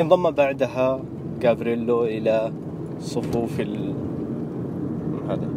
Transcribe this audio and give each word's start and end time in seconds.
انضم 0.00 0.30
بعدها 0.30 1.00
جافريلو 1.40 2.04
إلى 2.04 2.52
صفوف 3.00 3.60
ال... 3.60 3.94
هذا. 5.28 5.48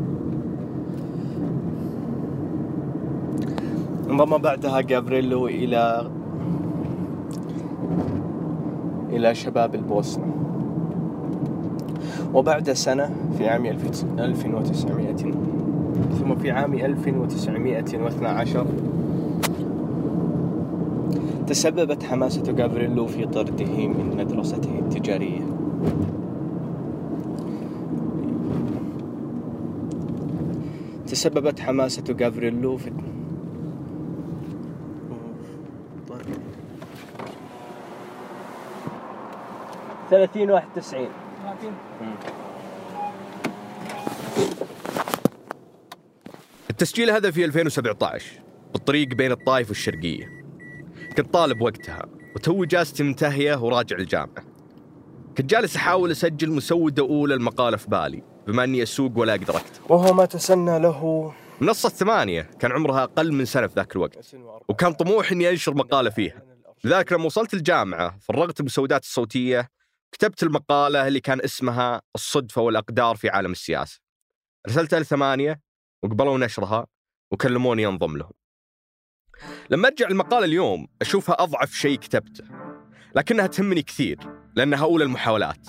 انضم 4.10 4.38
بعدها 4.38 4.82
جافريلو 4.82 5.48
إلى 5.48 6.12
إلى 9.10 9.36
شباب 9.36 9.76
البوسنة. 9.76 10.26
وبعد 12.34 12.72
سنة 12.74 13.10
في 13.38 13.48
عام 13.48 13.66
1900 13.66 15.16
ثم 16.20 16.36
في 16.36 16.52
عام 16.52 16.74
1912 16.74 18.66
تسببت 21.48 22.04
حماسة 22.04 22.52
جافريلو 22.52 23.08
في 23.08 23.26
طرده 23.26 23.88
من 23.88 24.18
مدرسته 24.18 24.80
التجارية. 24.80 25.42
تسببت 31.08 31.60
حماسة 31.60 32.04
جافريلو 32.04 32.78
في 32.78 32.92
ثلاثين 40.10 40.52
واحد 40.52 40.68
تسعين. 40.76 41.10
التسجيل 46.70 47.10
هذا 47.10 47.32
في 47.32 47.46
2017 47.46 48.42
بالطريق 48.74 49.08
بين 49.08 49.32
الطايف 49.32 49.70
والشرقية. 49.70 50.35
كنت 51.18 51.34
طالب 51.34 51.62
وقتها 51.62 52.06
وتو 52.36 52.64
اجازتي 52.64 53.04
منتهية 53.04 53.56
وراجع 53.56 53.98
الجامعة. 53.98 54.44
كنت 55.38 55.42
جالس 55.42 55.76
أحاول 55.76 56.12
أسجل 56.12 56.52
مسودة 56.52 57.04
أولى 57.04 57.34
المقالة 57.34 57.78
في 57.78 57.88
بالي 57.88 58.24
بما 58.48 58.64
أني 58.64 58.84
أسوق 58.84 59.12
ولا 59.18 59.36
أقدر 59.36 59.58
أكتب. 59.58 59.92
وهو 59.92 60.14
ما 60.14 60.26
تسنى 60.26 60.80
له. 60.80 61.34
منصة 61.62 61.90
ثمانية 61.90 62.42
كان 62.42 62.72
عمرها 62.72 63.04
أقل 63.04 63.32
من 63.32 63.46
سنة 63.46 63.68
في 63.68 63.74
ذاك 63.76 63.96
الوقت. 63.96 64.36
وكان 64.70 64.94
طموحي 64.94 65.36
إني 65.36 65.50
أنشر 65.50 65.74
مقالة 65.74 66.10
فيها. 66.10 66.42
لذلك 66.84 67.14
لما 67.14 67.26
وصلت 67.26 67.54
الجامعة 67.54 68.18
فرغت 68.20 68.60
المسودات 68.60 69.04
الصوتية 69.04 69.70
كتبت 70.12 70.44
المقالة 70.44 71.08
اللي 71.08 71.20
كان 71.20 71.42
اسمها 71.42 72.02
الصدفة 72.16 72.62
والأقدار 72.62 73.16
في 73.16 73.30
عالم 73.30 73.52
السياسة. 73.52 74.00
رسلتها 74.68 75.00
لثمانية 75.00 75.62
وقبلوا 76.04 76.38
نشرها 76.38 76.88
وكلموني 77.32 77.88
أنضم 77.88 78.18
لهم. 78.18 78.32
لما 79.70 79.88
أرجع 79.88 80.08
المقالة 80.08 80.46
اليوم 80.46 80.88
أشوفها 81.02 81.36
أضعف 81.44 81.74
شيء 81.74 81.98
كتبته 81.98 82.44
لكنها 83.16 83.48
تهمني 83.48 83.82
كثير 83.82 84.18
لأنها 84.56 84.84
أولى 84.84 85.04
المحاولات 85.04 85.68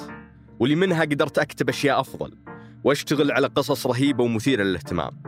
واللي 0.61 0.77
منها 0.77 1.01
قدرت 1.01 1.39
أكتب 1.39 1.69
أشياء 1.69 2.01
أفضل 2.01 2.39
وأشتغل 2.85 3.33
على 3.33 3.47
قصص 3.47 3.87
رهيبة 3.87 4.25
ومثيرة 4.25 4.63
للاهتمام. 4.63 5.23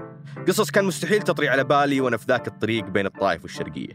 قصص 0.49 0.71
كان 0.71 0.85
مستحيل 0.85 1.23
تطري 1.23 1.49
على 1.49 1.65
بالي 1.65 2.01
وأنا 2.01 2.17
في 2.17 2.25
ذاك 2.29 2.49
الطريق 2.49 2.85
بين 2.85 3.07
الطائف 3.07 3.43
والشرقية. 3.43 3.93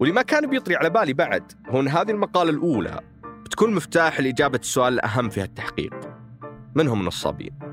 واللي 0.00 0.14
ما 0.14 0.22
كان 0.22 0.50
بيطري 0.50 0.76
على 0.76 0.90
بالي 0.90 1.12
بعد 1.12 1.52
هو 1.68 1.80
أن 1.80 1.88
هذه 1.88 2.10
المقالة 2.10 2.50
الأولى 2.50 3.00
بتكون 3.44 3.74
مفتاح 3.74 4.20
لإجابة 4.20 4.58
السؤال 4.58 4.94
الأهم 4.94 5.28
في 5.28 5.40
هالتحقيق. 5.40 5.94
من 6.74 6.88
هم 6.88 7.00
النصابين؟ 7.00 7.69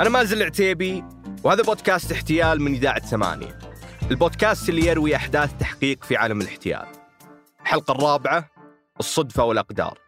أنا 0.00 0.08
مازل 0.08 0.42
العتيبي 0.42 1.04
وهذا 1.44 1.62
بودكاست 1.62 2.12
احتيال 2.12 2.62
من 2.62 2.74
إذاعة 2.74 3.00
ثمانية. 3.00 3.58
البودكاست 4.10 4.68
اللي 4.68 4.86
يروي 4.86 5.16
أحداث 5.16 5.50
تحقيق 5.58 6.04
في 6.04 6.16
عالم 6.16 6.40
الاحتيال. 6.40 6.86
الحلقة 7.62 7.92
الرابعة 7.92 8.50
الصدفة 9.00 9.44
والأقدار. 9.44 9.98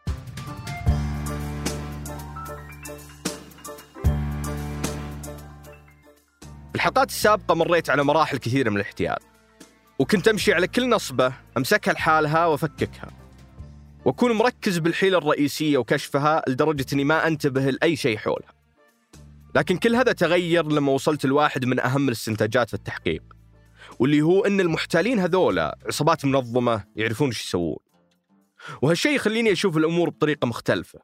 في 6.71 6.75
الحلقات 6.75 7.09
السابقة 7.09 7.55
مريت 7.55 7.91
على 7.91 8.05
مراحل 8.05 8.39
كثيرة 8.39 8.71
من 8.71 8.77
الاحتيال 8.77 9.19
وكنت 9.99 10.29
أمشي 10.29 10.53
على 10.53 10.69
كل 10.69 10.89
نصبة 10.89 11.33
أمسكها 11.57 11.93
لحالها 11.93 12.47
وأفككها 12.47 13.11
وأكون 14.05 14.33
مركز 14.33 14.79
بالحيلة 14.79 15.19
الرئيسية 15.19 15.79
وكشفها 15.79 16.43
لدرجة 16.49 16.87
أني 16.93 17.05
ما 17.05 17.27
أنتبه 17.27 17.71
لأي 17.71 17.97
شيء 17.97 18.17
حولها. 18.17 18.62
لكن 19.55 19.77
كل 19.77 19.97
هذا 19.97 20.13
تغير 20.13 20.67
لما 20.67 20.93
وصلت 20.93 21.27
لواحد 21.27 21.65
من 21.65 21.81
أهم 21.81 22.09
الاستنتاجات 22.09 22.69
في 22.69 22.75
التحقيق 22.75 23.23
واللي 23.99 24.23
هو 24.23 24.45
أن 24.45 24.61
المحتالين 24.61 25.19
هذولا 25.19 25.79
عصابات 25.87 26.25
منظمة 26.25 26.85
يعرفون 26.97 27.29
إيش 27.29 27.45
يسوون. 27.45 27.77
وهالشيء 28.83 29.13
يخليني 29.13 29.53
أشوف 29.53 29.77
الأمور 29.77 30.11
بطريقة 30.11 30.47
مختلفة. 30.47 31.01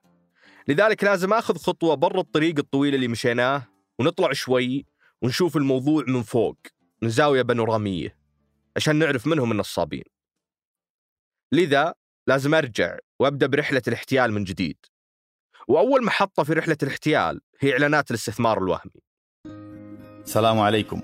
لذلك 0.68 1.04
لازم 1.04 1.32
أخذ 1.32 1.56
خطوة 1.56 1.94
برا 1.94 2.20
الطريق 2.20 2.58
الطويل 2.58 2.94
اللي 2.94 3.08
مشيناه 3.08 3.68
ونطلع 3.98 4.32
شوي 4.32 4.86
ونشوف 5.22 5.56
الموضوع 5.56 6.04
من 6.08 6.22
فوق 6.22 6.58
من 7.02 7.08
زاوية 7.08 7.42
بانورامية 7.42 8.18
عشان 8.76 8.96
نعرف 8.96 9.26
من 9.26 9.38
هم 9.38 9.52
النصابين. 9.52 10.04
لذا 11.52 11.94
لازم 12.26 12.54
أرجع 12.54 12.98
وأبدأ 13.18 13.46
برحلة 13.46 13.82
الاحتيال 13.88 14.32
من 14.32 14.44
جديد. 14.44 14.76
وأول 15.68 16.04
محطة 16.04 16.42
في 16.42 16.52
رحلة 16.52 16.76
الاحتيال 16.82 17.40
هي 17.60 17.72
إعلانات 17.72 18.10
الاستثمار 18.10 18.58
الوهمي. 18.58 19.02
السلام 20.24 20.60
عليكم. 20.60 21.00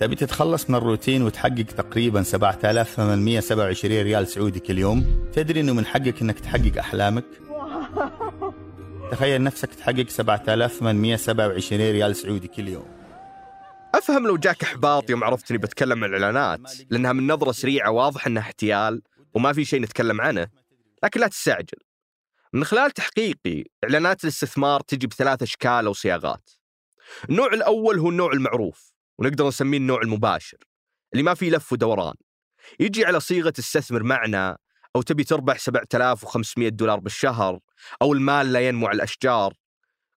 تبي 0.00 0.16
تتخلص 0.16 0.70
من 0.70 0.76
الروتين 0.76 1.22
وتحقق 1.22 1.62
تقريبا 1.62 2.22
7827 2.22 4.02
ريال 4.02 4.26
سعودي 4.26 4.60
كل 4.60 4.78
يوم؟ 4.78 5.28
تدري 5.32 5.60
إنه 5.60 5.72
من 5.72 5.86
حقك 5.86 6.22
إنك 6.22 6.40
تحقق 6.40 6.78
أحلامك؟ 6.78 7.24
تخيل 9.12 9.42
نفسك 9.42 9.74
تحقق 9.74 10.08
7827 10.08 11.80
ريال 11.90 12.16
سعودي 12.16 12.48
كل 12.48 12.68
يوم. 12.68 12.86
أفهم 13.94 14.26
لو 14.26 14.36
جاك 14.36 14.62
إحباط 14.62 15.10
يوم 15.10 15.24
عرفت 15.24 15.50
إني 15.50 15.58
بتكلم 15.58 16.04
عن 16.04 16.14
الإعلانات 16.14 16.60
لأنها 16.90 17.12
من 17.12 17.26
نظرة 17.26 17.52
سريعة 17.52 17.90
واضح 17.90 18.26
إنها 18.26 18.42
احتيال 18.42 19.02
وما 19.34 19.52
في 19.52 19.64
شيء 19.64 19.80
نتكلم 19.80 20.20
عنه. 20.20 20.48
لكن 21.04 21.20
لا 21.20 21.28
تستعجل. 21.28 21.78
من 22.54 22.64
خلال 22.64 22.90
تحقيقي 22.90 23.64
إعلانات 23.84 24.24
الاستثمار 24.24 24.80
تجي 24.80 25.06
بثلاث 25.06 25.42
أشكال 25.42 25.86
أو 25.86 25.92
صياغات. 25.92 26.50
النوع 27.30 27.46
الأول 27.46 27.98
هو 27.98 28.10
النوع 28.10 28.32
المعروف 28.32 28.92
ونقدر 29.18 29.48
نسميه 29.48 29.78
النوع 29.78 30.02
المباشر 30.02 30.58
اللي 31.12 31.22
ما 31.22 31.34
فيه 31.34 31.50
لف 31.50 31.72
ودوران. 31.72 32.14
يجي 32.80 33.04
على 33.04 33.20
صيغة 33.20 33.52
استثمر 33.58 34.02
معنا 34.02 34.58
أو 34.96 35.02
تبي 35.02 35.24
تربح 35.24 35.58
7500 35.58 36.68
دولار 36.68 37.00
بالشهر 37.00 37.58
أو 38.02 38.12
المال 38.12 38.52
لا 38.52 38.68
ينمو 38.68 38.86
على 38.86 38.96
الأشجار. 38.96 39.54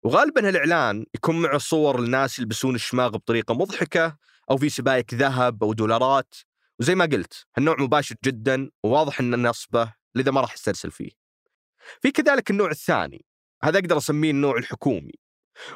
وغالبا 0.03 0.47
هالإعلان 0.47 1.05
يكون 1.15 1.41
معه 1.41 1.57
صور 1.57 1.99
الناس 1.99 2.39
يلبسون 2.39 2.75
الشماغ 2.75 3.09
بطريقة 3.09 3.53
مضحكة 3.53 4.17
أو 4.49 4.57
في 4.57 4.69
سبايك 4.69 5.13
ذهب 5.13 5.63
أو 5.63 5.73
دولارات. 5.73 6.35
وزي 6.79 6.95
ما 6.95 7.05
قلت 7.05 7.45
هالنوع 7.57 7.75
مباشر 7.79 8.15
جدا 8.25 8.69
وواضح 8.83 9.19
أن 9.19 9.47
نصبه 9.47 9.93
لذا 10.15 10.31
ما 10.31 10.41
راح 10.41 10.53
أسترسل 10.53 10.91
فيه. 10.91 11.26
في 12.01 12.11
كذلك 12.11 12.51
النوع 12.51 12.71
الثاني 12.71 13.25
هذا 13.63 13.79
أقدر 13.79 13.97
أسميه 13.97 14.31
النوع 14.31 14.57
الحكومي. 14.57 15.13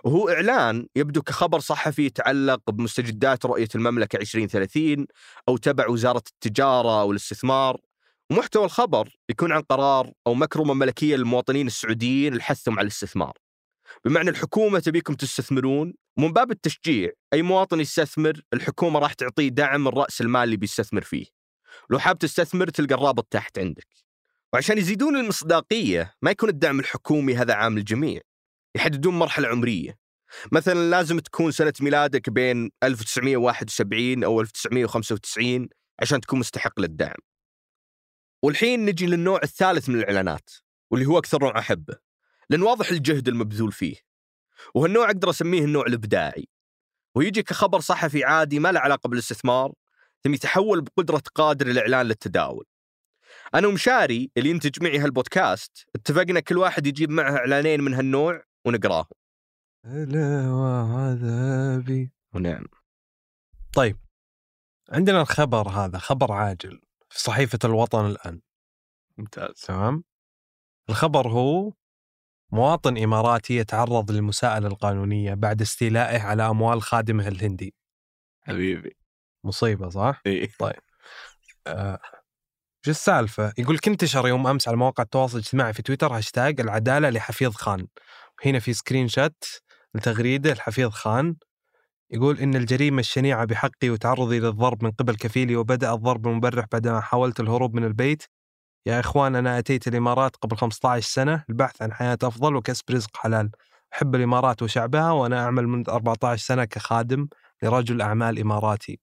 وهو 0.03 0.29
إعلان 0.29 0.87
يبدو 0.95 1.21
كخبر 1.21 1.59
صحفي 1.59 2.05
يتعلق 2.05 2.69
بمستجدات 2.69 3.45
رؤية 3.45 3.67
المملكة 3.75 4.17
2030 4.17 5.05
أو 5.49 5.57
تبع 5.57 5.87
وزارة 5.87 6.23
التجارة 6.33 7.01
أو 7.01 7.11
الاستثمار 7.11 7.81
ومحتوى 8.31 8.65
الخبر 8.65 9.17
يكون 9.29 9.51
عن 9.51 9.61
قرار 9.61 10.11
أو 10.27 10.33
مكرمة 10.33 10.73
ملكية 10.73 11.15
للمواطنين 11.15 11.67
السعوديين 11.67 12.35
لحثهم 12.35 12.79
على 12.79 12.85
الاستثمار. 12.85 13.37
بمعنى 14.05 14.29
الحكومة 14.29 14.79
تبيكم 14.79 15.13
تستثمرون 15.13 15.93
ومن 16.17 16.33
باب 16.33 16.51
التشجيع 16.51 17.11
أي 17.33 17.41
مواطن 17.41 17.79
يستثمر 17.79 18.41
الحكومة 18.53 18.99
راح 18.99 19.13
تعطيه 19.13 19.49
دعم 19.49 19.87
رأس 19.87 20.21
المال 20.21 20.43
اللي 20.43 20.57
بيستثمر 20.57 21.01
فيه. 21.01 21.25
لو 21.89 21.99
حاب 21.99 22.17
تستثمر 22.17 22.69
تلقى 22.69 22.95
الرابط 22.95 23.27
تحت 23.31 23.59
عندك. 23.59 24.10
وعشان 24.53 24.77
يزيدون 24.77 25.15
المصداقية 25.15 26.13
ما 26.21 26.31
يكون 26.31 26.49
الدعم 26.49 26.79
الحكومي 26.79 27.35
هذا 27.35 27.53
عام 27.53 27.77
للجميع 27.77 28.21
يحددون 28.75 29.19
مرحلة 29.19 29.47
عمرية. 29.47 29.97
مثلا 30.51 30.89
لازم 30.89 31.19
تكون 31.19 31.51
سنة 31.51 31.73
ميلادك 31.81 32.29
بين 32.29 32.71
1971 32.83 34.23
أو 34.23 34.41
1995 34.41 35.69
عشان 36.01 36.21
تكون 36.21 36.39
مستحق 36.39 36.79
للدعم. 36.79 37.17
والحين 38.43 38.85
نجي 38.85 39.05
للنوع 39.05 39.39
الثالث 39.43 39.89
من 39.89 39.99
الإعلانات 39.99 40.49
واللي 40.91 41.05
هو 41.05 41.17
أكثر 41.17 41.41
نوع 41.41 41.59
أحبه 41.59 41.95
لأن 42.49 42.61
واضح 42.61 42.89
الجهد 42.89 43.27
المبذول 43.27 43.71
فيه. 43.71 43.95
وهالنوع 44.75 45.05
أقدر 45.05 45.29
أسميه 45.29 45.63
النوع 45.63 45.85
الإبداعي. 45.85 46.47
ويجي 47.15 47.43
كخبر 47.43 47.79
صحفي 47.79 48.23
عادي 48.23 48.59
ما 48.59 48.71
له 48.71 48.79
علاقة 48.79 49.07
بالاستثمار 49.07 49.73
ثم 50.23 50.33
يتحول 50.33 50.81
بقدرة 50.81 51.23
قادر 51.35 51.67
الإعلان 51.67 52.05
للتداول. 52.05 52.65
أنا 53.55 53.67
ومشاري 53.67 54.31
اللي 54.37 54.49
ينتج 54.49 54.83
معي 54.83 54.99
هالبودكاست 54.99 55.85
اتفقنا 55.95 56.39
كل 56.39 56.57
واحد 56.57 56.87
يجيب 56.87 57.09
معه 57.09 57.37
إعلانين 57.37 57.81
من 57.81 57.93
هالنوع 57.93 58.43
ونقراهم. 58.65 59.05
هلا 59.85 60.51
وعذابي. 60.51 62.11
ونعم. 62.33 62.65
طيب 63.73 63.97
عندنا 64.89 65.21
الخبر 65.21 65.69
هذا 65.69 65.97
خبر 65.97 66.31
عاجل 66.31 66.81
في 67.09 67.19
صحيفة 67.19 67.59
الوطن 67.63 68.05
الآن. 68.05 68.41
ممتاز. 69.17 69.53
تمام؟ 69.53 70.03
الخبر 70.89 71.27
هو 71.27 71.73
مواطن 72.51 72.97
إماراتي 72.97 73.55
يتعرض 73.55 74.11
للمساءلة 74.11 74.67
القانونية 74.67 75.33
بعد 75.33 75.61
استيلائه 75.61 76.21
على 76.21 76.49
أموال 76.49 76.81
خادمه 76.81 77.27
الهندي. 77.27 77.73
حبيبي. 78.41 78.97
مصيبة 79.43 79.89
صح؟ 79.89 80.21
إيه. 80.25 80.49
آه، 81.67 81.99
شو 82.85 82.91
السالفة؟ 82.91 83.53
يقول 83.57 83.77
كنت 83.77 83.87
انتشر 83.87 84.27
يوم 84.27 84.47
أمس 84.47 84.67
على 84.67 84.77
مواقع 84.77 85.03
التواصل 85.03 85.37
الاجتماعي 85.37 85.73
في 85.73 85.81
تويتر 85.81 86.17
هاشتاج 86.17 86.61
العدالة 86.61 87.09
لحفيظ 87.09 87.53
خان. 87.53 87.87
هنا 88.45 88.59
في 88.59 88.73
screenshot 88.73 89.61
لتغريدة 89.95 90.53
لحفيظ 90.53 90.89
خان. 90.89 91.35
يقول 92.11 92.39
إن 92.39 92.55
الجريمة 92.55 92.99
الشنيعة 92.99 93.45
بحقي 93.45 93.89
وتعرضي 93.89 94.39
للضرب 94.39 94.83
من 94.83 94.91
قبل 94.91 95.15
كفيلي 95.15 95.55
وبدأ 95.55 95.93
الضرب 95.93 96.27
المبرح 96.27 96.65
بعدما 96.71 97.01
حاولت 97.01 97.39
الهروب 97.39 97.75
من 97.75 97.83
البيت. 97.83 98.23
يا 98.85 98.99
إخوان 98.99 99.35
أنا 99.35 99.59
أتيت 99.59 99.87
الإمارات 99.87 100.35
قبل 100.35 100.57
15 100.57 101.07
سنة 101.09 101.43
البحث 101.49 101.81
عن 101.81 101.93
حياة 101.93 102.17
أفضل 102.23 102.55
وكسب 102.55 102.83
رزق 102.91 103.17
حلال. 103.17 103.51
أحب 103.93 104.15
الإمارات 104.15 104.63
وشعبها 104.63 105.11
وأنا 105.11 105.43
أعمل 105.45 105.67
منذ 105.67 105.89
14 105.89 106.45
سنة 106.45 106.65
كخادم 106.65 107.27
لرجل 107.63 108.01
أعمال 108.01 108.39
إماراتي. 108.39 108.99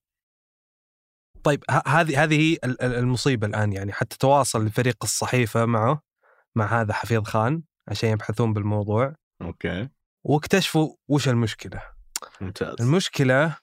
طيب 1.45 1.65
هذه 1.87 2.23
هذه 2.25 2.41
هي 2.41 2.55
ال- 2.65 2.83
ال- 2.83 2.95
المصيبة 2.95 3.47
الآن 3.47 3.73
يعني 3.73 3.93
حتى 3.93 4.19
تواصل 4.19 4.65
لفريق 4.67 4.97
الصحيفة 5.03 5.65
معه 5.65 6.03
مع 6.55 6.81
هذا 6.81 6.93
حفيظ 6.93 7.25
خان 7.25 7.63
عشان 7.89 8.11
يبحثون 8.11 8.53
بالموضوع. 8.53 9.15
okay. 9.43 9.89
واكتشفوا 10.25 10.95
وش 11.09 11.29
المشكلة. 11.29 11.83
ممتاز. 12.41 12.77
المشكلة 12.81 13.57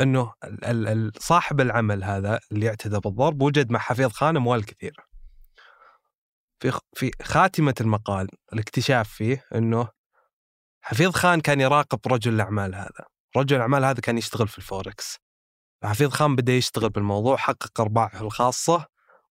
إنه 0.00 0.32
صاحب 1.18 1.60
العمل 1.60 2.04
هذا 2.04 2.40
اللي 2.52 2.68
اعتدى 2.68 2.98
بالضرب 2.98 3.42
وجد 3.42 3.70
مع 3.70 3.78
حفيظ 3.78 4.12
خان 4.12 4.36
أموال 4.36 4.64
كثيرة. 4.64 5.04
في 6.60 6.78
في 6.94 7.10
خاتمة 7.22 7.74
المقال 7.80 8.28
الاكتشاف 8.52 9.08
فيه 9.08 9.44
إنه 9.54 9.88
حفيظ 10.82 11.10
خان 11.10 11.40
كان 11.40 11.60
يراقب 11.60 12.00
رجل 12.06 12.34
الأعمال 12.34 12.74
هذا، 12.74 13.04
رجل 13.36 13.56
الأعمال 13.56 13.84
هذا 13.84 14.00
كان 14.00 14.18
يشتغل 14.18 14.48
في 14.48 14.58
الفوركس. 14.58 15.18
حفيظ 15.84 16.10
خان 16.10 16.36
بدأ 16.36 16.52
يشتغل 16.52 16.90
بالموضوع 16.90 17.36
حقق 17.36 17.80
أرباحه 17.80 18.20
الخاصة 18.20 18.86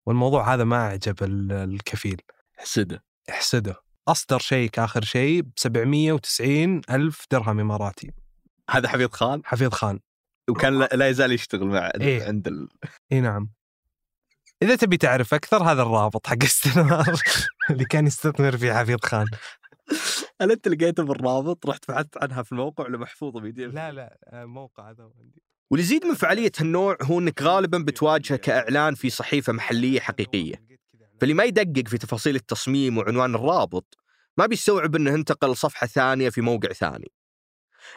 والموضوع 0.06 0.54
هذا 0.54 0.64
ما 0.64 0.88
أعجب 0.88 1.24
ال- 1.24 1.52
الكفيل، 1.52 2.22
حسده. 2.58 3.04
احسده. 3.30 3.76
أصدر 4.08 4.40
شيك 4.40 4.80
آخر 4.80 5.04
شيء 5.04 5.42
ب 5.42 5.52
790 5.56 6.82
ألف 6.90 7.26
درهم 7.32 7.60
إماراتي، 7.60 8.12
هذا 8.70 8.88
حفيظ 8.90 9.12
خان؟ 9.12 9.42
حفيظ 9.46 9.74
خان. 9.74 10.00
وكان 10.50 10.80
لا, 10.80 10.90
لا 10.94 11.10
يزال 11.10 11.32
يشتغل 11.32 11.68
مع 11.68 11.92
إيه. 12.02 12.28
عند 12.28 12.48
ال... 12.48 12.68
إي 13.12 13.22
نعم. 13.22 13.50
إذا 14.62 14.76
تبي 14.76 14.98
تعرف 14.98 15.34
أكثر 15.34 15.64
هذا 15.64 15.82
الرابط 15.82 16.28
حق 16.28 16.44
استثمار 16.44 17.22
اللي 17.70 17.86
كان 17.86 18.08
يستثمر 18.08 18.58
فيه 18.58 18.74
حفيظ 18.74 19.00
خان. 19.04 19.26
هل 20.42 20.52
أنت 20.52 20.68
لقيته 20.68 21.04
بالرابط؟ 21.04 21.66
رحت 21.66 21.92
بحثت 21.92 22.18
عنها 22.24 22.44
في 22.44 22.52
الموقع 22.52 22.84
ولا 22.84 22.98
محفوظة 22.98 23.40
بيدي 23.40 23.66
لا 23.66 23.92
لا 23.92 24.18
آه، 24.28 24.46
موقع 24.46 24.90
هذا 24.90 25.10
عندي. 25.20 25.42
واللي 25.72 25.84
يزيد 25.86 26.06
من 26.06 26.14
فعالية 26.14 26.52
هالنوع 26.60 26.98
هو 27.02 27.20
إنك 27.20 27.42
غالبا 27.42 27.78
بتواجهه 27.78 28.36
كإعلان 28.36 28.96
في 28.96 29.10
صحيفة 29.10 29.54
محلية 29.54 30.00
حقيقية 30.00 30.68
فاللي 31.20 31.34
ما 31.34 31.44
يدقق 31.44 31.88
في 31.88 31.98
تفاصيل 31.98 32.36
التصميم 32.36 32.98
وعنوان 32.98 33.36
الرابط 33.36 33.98
ما 34.38 34.46
بيستوعب 34.46 34.96
إنه 34.96 35.16
انتقل 35.16 35.52
لصفحة 35.52 35.88
ثانية 35.88 36.30
في 36.30 36.42
موقع 36.42 36.70
ثاني. 36.70 37.12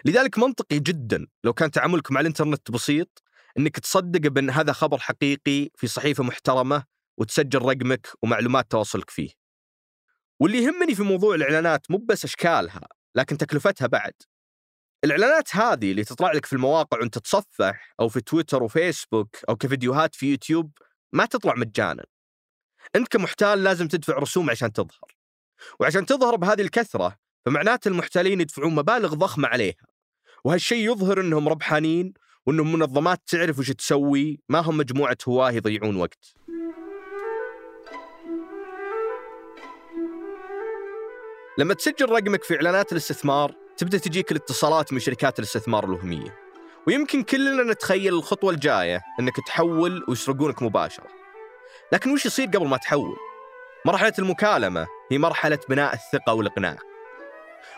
لذلك 0.05 0.39
منطقي 0.39 0.79
جدا 0.79 1.27
لو 1.45 1.53
كان 1.53 1.71
تعاملك 1.71 2.13
مع 2.13 2.21
الإنترنت 2.21 2.71
بسيط 2.71 3.23
إنك 3.59 3.79
تصدق 3.79 4.29
بأن 4.29 4.51
هذا 4.51 4.73
خبر 4.73 4.99
حقيقي 4.99 5.71
في 5.75 5.87
صحيفة 5.87 6.25
محترمة 6.25 6.85
وتسجل 7.19 7.63
رقمك 7.63 8.09
ومعلومات 8.23 8.71
تواصلك 8.71 9.11
فيه. 9.11 9.31
واللي 10.41 10.63
يهمني 10.65 10.95
في 10.95 11.03
موضوع 11.03 11.35
الإعلانات 11.35 11.91
مو 11.91 11.99
بس 11.99 12.25
أشكالها 12.25 12.89
لكن 13.15 13.37
تكلفتها 13.39 13.87
بعد. 13.87 14.13
الإعلانات 15.05 15.57
هذه 15.57 15.91
اللي 15.91 16.05
تطلع 16.05 16.33
لك 16.33 16.47
في 16.47 16.53
المواقع 16.53 16.99
وأنت 16.99 17.19
تتصفح 17.19 17.95
أو 18.01 18.09
في 18.09 18.21
تويتر 18.21 18.63
وفيسبوك 18.63 19.37
أو 19.49 19.57
كفيديوهات 19.57 20.15
في 20.15 20.31
يوتيوب 20.31 20.73
ما 21.13 21.27
تطلع 21.27 21.55
مجانا. 21.55 22.05
أنت 22.97 23.09
كمحتال 23.09 23.63
لازم 23.63 23.89
تدفع 23.89 24.19
رسوم 24.19 24.51
عشان 24.51 24.73
تظهر. 24.73 25.17
وعشان 25.81 26.07
تظهر 26.07 26.37
بهذه 26.37 26.61
الكثرة 26.61 27.17
فمعناته 27.47 27.89
المحتالين 27.89 28.41
يدفعون 28.41 28.75
مبالغ 28.75 29.15
ضخمة 29.15 29.49
عليها. 29.49 29.87
وهالشيء 30.45 30.91
يظهر 30.91 31.21
إنهم 31.21 31.49
ربحانين 31.49 32.15
وإنهم 32.47 32.73
منظمات 32.73 33.23
تعرف 33.27 33.59
وش 33.59 33.71
تسوي 33.71 34.41
ما 34.49 34.59
هم 34.59 34.77
مجموعة 34.77 35.17
هواة 35.29 35.51
يضيعون 35.51 35.97
وقت. 35.97 36.35
لما 41.59 41.75
تسجل 41.75 42.11
رقمك 42.11 42.45
في 42.45 42.55
إعلانات 42.55 42.93
الاستثمار 42.93 43.55
تبدأ 43.81 43.99
تجيك 43.99 44.33
الاتصالات 44.33 44.93
من 44.93 44.99
شركات 44.99 45.39
الاستثمار 45.39 45.85
الوهمية. 45.85 46.39
ويمكن 46.87 47.23
كلنا 47.23 47.73
نتخيل 47.73 48.15
الخطوة 48.15 48.53
الجاية 48.53 49.01
إنك 49.21 49.37
تحول 49.47 50.05
ويسرقونك 50.09 50.63
مباشرة. 50.63 51.07
لكن 51.93 52.11
وش 52.11 52.27
يصير 52.27 52.47
قبل 52.47 52.67
ما 52.67 52.77
تحول؟ 52.77 53.17
مرحلة 53.85 54.13
المكالمة 54.19 54.87
هي 55.11 55.19
مرحلة 55.19 55.59
بناء 55.69 55.95
الثقة 55.95 56.35
والإقناع. 56.35 56.77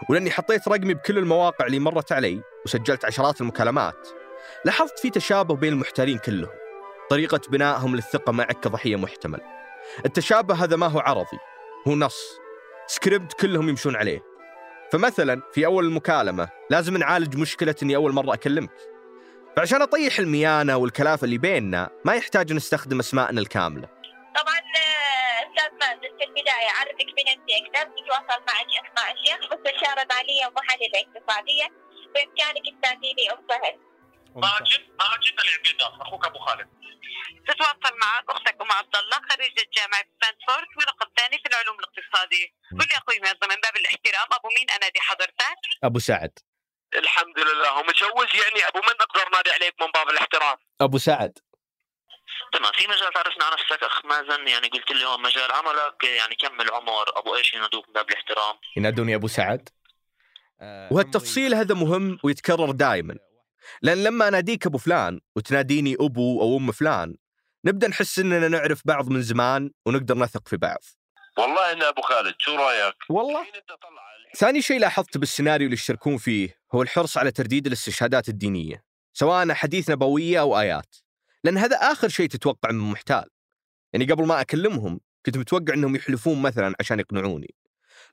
ولأني 0.08 0.30
حطيت 0.30 0.68
رقمي 0.68 0.94
بكل 0.94 1.18
المواقع 1.18 1.66
اللي 1.66 1.78
مرت 1.78 2.12
علي 2.12 2.42
وسجلت 2.66 3.04
عشرات 3.04 3.40
المكالمات 3.40 4.08
لاحظت 4.64 4.98
في 4.98 5.10
تشابه 5.10 5.56
بين 5.56 5.72
المحتالين 5.72 6.18
كلهم 6.18 6.52
طريقة 7.10 7.40
بنائهم 7.48 7.96
للثقة 7.96 8.32
معك 8.32 8.60
كضحية 8.60 8.96
محتمل 8.96 9.40
التشابه 10.06 10.64
هذا 10.64 10.76
ما 10.76 10.86
هو 10.86 10.98
عرضي 10.98 11.38
هو 11.88 11.94
نص 11.94 12.38
سكريبت 12.86 13.32
كلهم 13.32 13.68
يمشون 13.68 13.96
عليه 13.96 14.31
فمثلا 14.92 15.42
في 15.52 15.66
أول 15.66 15.84
المكالمة 15.84 16.48
لازم 16.70 16.96
نعالج 16.96 17.36
مشكلة 17.36 17.74
أني 17.82 17.96
أول 17.96 18.12
مرة 18.12 18.34
أكلمك. 18.34 18.76
فعشان 19.56 19.82
أطيح 19.82 20.18
الميانة 20.18 20.76
والكلافة 20.76 21.24
اللي 21.24 21.38
بيننا 21.38 21.90
ما 22.04 22.14
يحتاج 22.14 22.52
نستخدم 22.52 22.98
أسماءنا 22.98 23.40
الكاملة. 23.40 23.88
طبعا 24.38 24.58
آه، 24.58 25.38
أستاذ 25.48 25.70
مهندس 25.80 26.12
في 26.18 26.24
البداية 26.24 26.68
أعرفك 26.78 27.08
من 27.18 27.28
أنت 27.28 27.48
أكثر 27.60 27.88
نتواصل 27.88 28.42
معك 28.48 28.70
أسماء 28.82 29.12
الشيخ 29.14 29.52
مستشارة 29.52 30.06
مالية 30.14 30.46
ومحللة 30.46 30.98
اقتصادية 31.04 31.66
بإمكانك 32.14 32.64
تساعديني 32.80 33.30
ام 33.32 33.46
فهد 33.48 33.91
ماجد 34.36 34.82
ماجد 35.00 35.36
العبيدات 35.44 35.92
أخوك 36.00 36.26
أبو 36.26 36.38
خالد. 36.38 36.68
تتواصل 37.48 37.98
معك 38.00 38.30
أختك 38.30 38.56
أم 38.60 38.72
عبد 38.72 38.96
الله 38.96 39.18
خريجة 39.30 39.68
جامعة 39.76 40.04
ستانفورد 40.16 40.68
ورقم 40.78 41.10
ثاني 41.16 41.38
في 41.38 41.48
العلوم 41.48 41.76
الاقتصادية. 41.80 42.46
قل 42.80 42.86
لي 42.88 42.96
أخوي 42.96 43.18
معظم 43.20 43.48
من 43.54 43.60
باب 43.64 43.76
الاحترام. 43.76 44.28
أبو 44.32 44.48
مين؟ 44.58 44.70
انادي 44.70 45.00
حضرتك. 45.00 45.58
أبو 45.84 45.98
سعد. 45.98 46.38
الحمد 46.94 47.38
لله. 47.38 47.68
هو 47.68 47.82
متجوز 47.82 48.30
يعني 48.42 48.68
أبو 48.68 48.78
من؟ 48.78 48.96
أقدر 49.00 49.28
نادي 49.32 49.50
عليك 49.50 49.74
من 49.80 49.90
باب 49.94 50.08
الاحترام. 50.08 50.56
أبو 50.80 50.98
سعد. 50.98 51.38
تمام. 52.52 52.72
في 52.72 52.86
مجال 52.86 53.12
تعرفنا 53.12 53.44
عن 53.44 53.52
نفسك 53.52 53.82
أخ 53.82 54.04
مازن؟ 54.04 54.48
يعني 54.48 54.68
قلت 54.68 54.90
لي 54.90 55.04
هون 55.04 55.22
مجال 55.22 55.52
عملك. 55.52 56.04
يعني 56.04 56.34
كمل 56.34 56.70
عمر 56.70 57.18
أبو 57.18 57.36
إيش 57.36 57.54
ينادوك 57.54 57.88
من 57.88 57.94
باب 57.94 58.10
الاحترام؟ 58.10 58.56
ينادوني 58.76 59.14
أبو 59.14 59.28
سعد. 59.28 59.68
وهالتفصيل 60.90 61.54
هذا 61.54 61.74
مهم 61.74 62.18
ويتكرر 62.24 62.70
دائما. 62.70 63.14
لأن 63.82 64.02
لما 64.04 64.28
أناديك 64.28 64.66
أبو 64.66 64.78
فلان 64.78 65.20
وتناديني 65.36 65.96
أبو 66.00 66.40
أو 66.40 66.56
أم 66.56 66.72
فلان 66.72 67.16
نبدأ 67.64 67.88
نحس 67.88 68.18
إننا 68.18 68.48
نعرف 68.48 68.82
بعض 68.84 69.08
من 69.08 69.22
زمان 69.22 69.70
ونقدر 69.86 70.18
نثق 70.18 70.48
في 70.48 70.56
بعض. 70.56 70.78
والله 71.38 71.72
أنا 71.72 71.88
أبو 71.88 72.02
خالد 72.02 72.34
شو 72.38 72.56
رأيك؟ 72.56 72.94
والله. 73.08 73.46
ثاني 74.36 74.62
شيء 74.62 74.80
لاحظت 74.80 75.18
بالسيناريو 75.18 75.64
اللي 75.64 75.74
يشتركون 75.74 76.16
فيه 76.16 76.56
هو 76.74 76.82
الحرص 76.82 77.18
على 77.18 77.30
ترديد 77.30 77.66
الاستشهادات 77.66 78.28
الدينية 78.28 78.84
سواء 79.12 79.52
أحاديث 79.52 79.90
نبوية 79.90 80.40
أو 80.40 80.60
آيات 80.60 80.96
لأن 81.44 81.58
هذا 81.58 81.76
آخر 81.76 82.08
شيء 82.08 82.28
تتوقع 82.28 82.70
من 82.70 82.90
محتال. 82.90 83.24
يعني 83.92 84.04
قبل 84.04 84.26
ما 84.26 84.40
أكلمهم 84.40 85.00
كنت 85.26 85.38
متوقع 85.38 85.74
أنهم 85.74 85.96
يحلفون 85.96 86.42
مثلا 86.42 86.74
عشان 86.80 87.00
يقنعوني. 87.00 87.54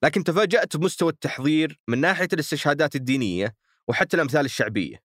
لكن 0.03 0.23
تفاجأت 0.23 0.77
بمستوى 0.77 1.11
التحضير 1.11 1.79
من 1.87 2.01
ناحية 2.01 2.27
الاستشهادات 2.33 2.95
الدينية 2.95 3.55
وحتى 3.87 4.15
الأمثال 4.15 4.45
الشعبية. 4.45 5.08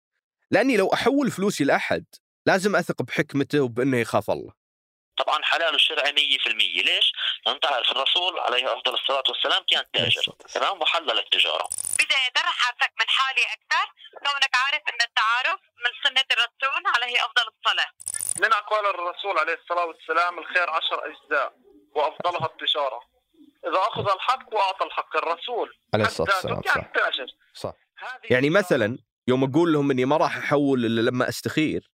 لأني 0.51 0.77
لو 0.77 0.93
أحول 0.93 1.31
فلوسي 1.31 1.63
لأحد 1.63 2.05
لازم 2.45 2.75
أثق 2.75 3.01
بحكمته 3.01 3.59
وبأنه 3.61 3.97
يخاف 3.97 4.29
الله. 4.31 4.53
طبعا 5.17 5.43
حلال 5.43 5.75
الشرعي 5.75 6.11
100% 6.11 6.83
ليش؟ 6.83 7.13
لأن 7.45 7.59
تعرف 7.59 7.91
الرسول 7.91 8.39
عليه 8.39 8.73
أفضل 8.73 8.93
الصلاة 8.93 9.23
والسلام 9.29 9.63
كان 9.71 9.83
تاجر. 9.93 10.35
تمام؟ 10.53 10.81
وحلل 10.81 11.19
التجارة. 11.19 11.69
بدايه 11.93 12.33
رح 12.37 12.75
من 12.99 13.07
حالي 13.07 13.41
أكثر. 13.41 13.85
كونك 14.13 14.55
عارف 14.55 14.83
أن 14.89 15.01
التعارف 15.07 15.59
من 15.83 15.91
سنة 16.03 16.25
الرسول 16.31 16.83
عليه 16.95 17.15
أفضل 17.25 17.51
الصلاة. 17.57 17.91
من 18.39 18.53
أقوال 18.53 18.85
الرسول 18.85 19.37
عليه 19.37 19.53
الصلاة 19.53 19.85
والسلام 19.85 20.39
الخير 20.39 20.69
عشر 20.69 21.05
أجزاء 21.05 21.53
وأفضلها 21.95 22.45
التجارة. 22.45 23.01
إذا 23.67 23.79
أخذ 23.79 24.11
الحق 24.11 24.53
وأعطى 24.53 24.85
الحق 24.85 25.17
الرسول 25.17 25.77
عليه 25.93 26.05
حتى 26.05 26.11
الصلاة 26.11 26.35
والسلام 26.35 26.61
صح. 27.53 27.53
صح. 27.53 27.73
يعني 28.23 28.49
مثلا 28.49 28.97
يوم 29.29 29.43
أقول 29.43 29.73
لهم 29.73 29.91
إني 29.91 30.05
ما 30.05 30.17
راح 30.17 30.37
أحول 30.37 30.85
إلا 30.85 31.01
لما 31.09 31.29
أستخير. 31.29 31.91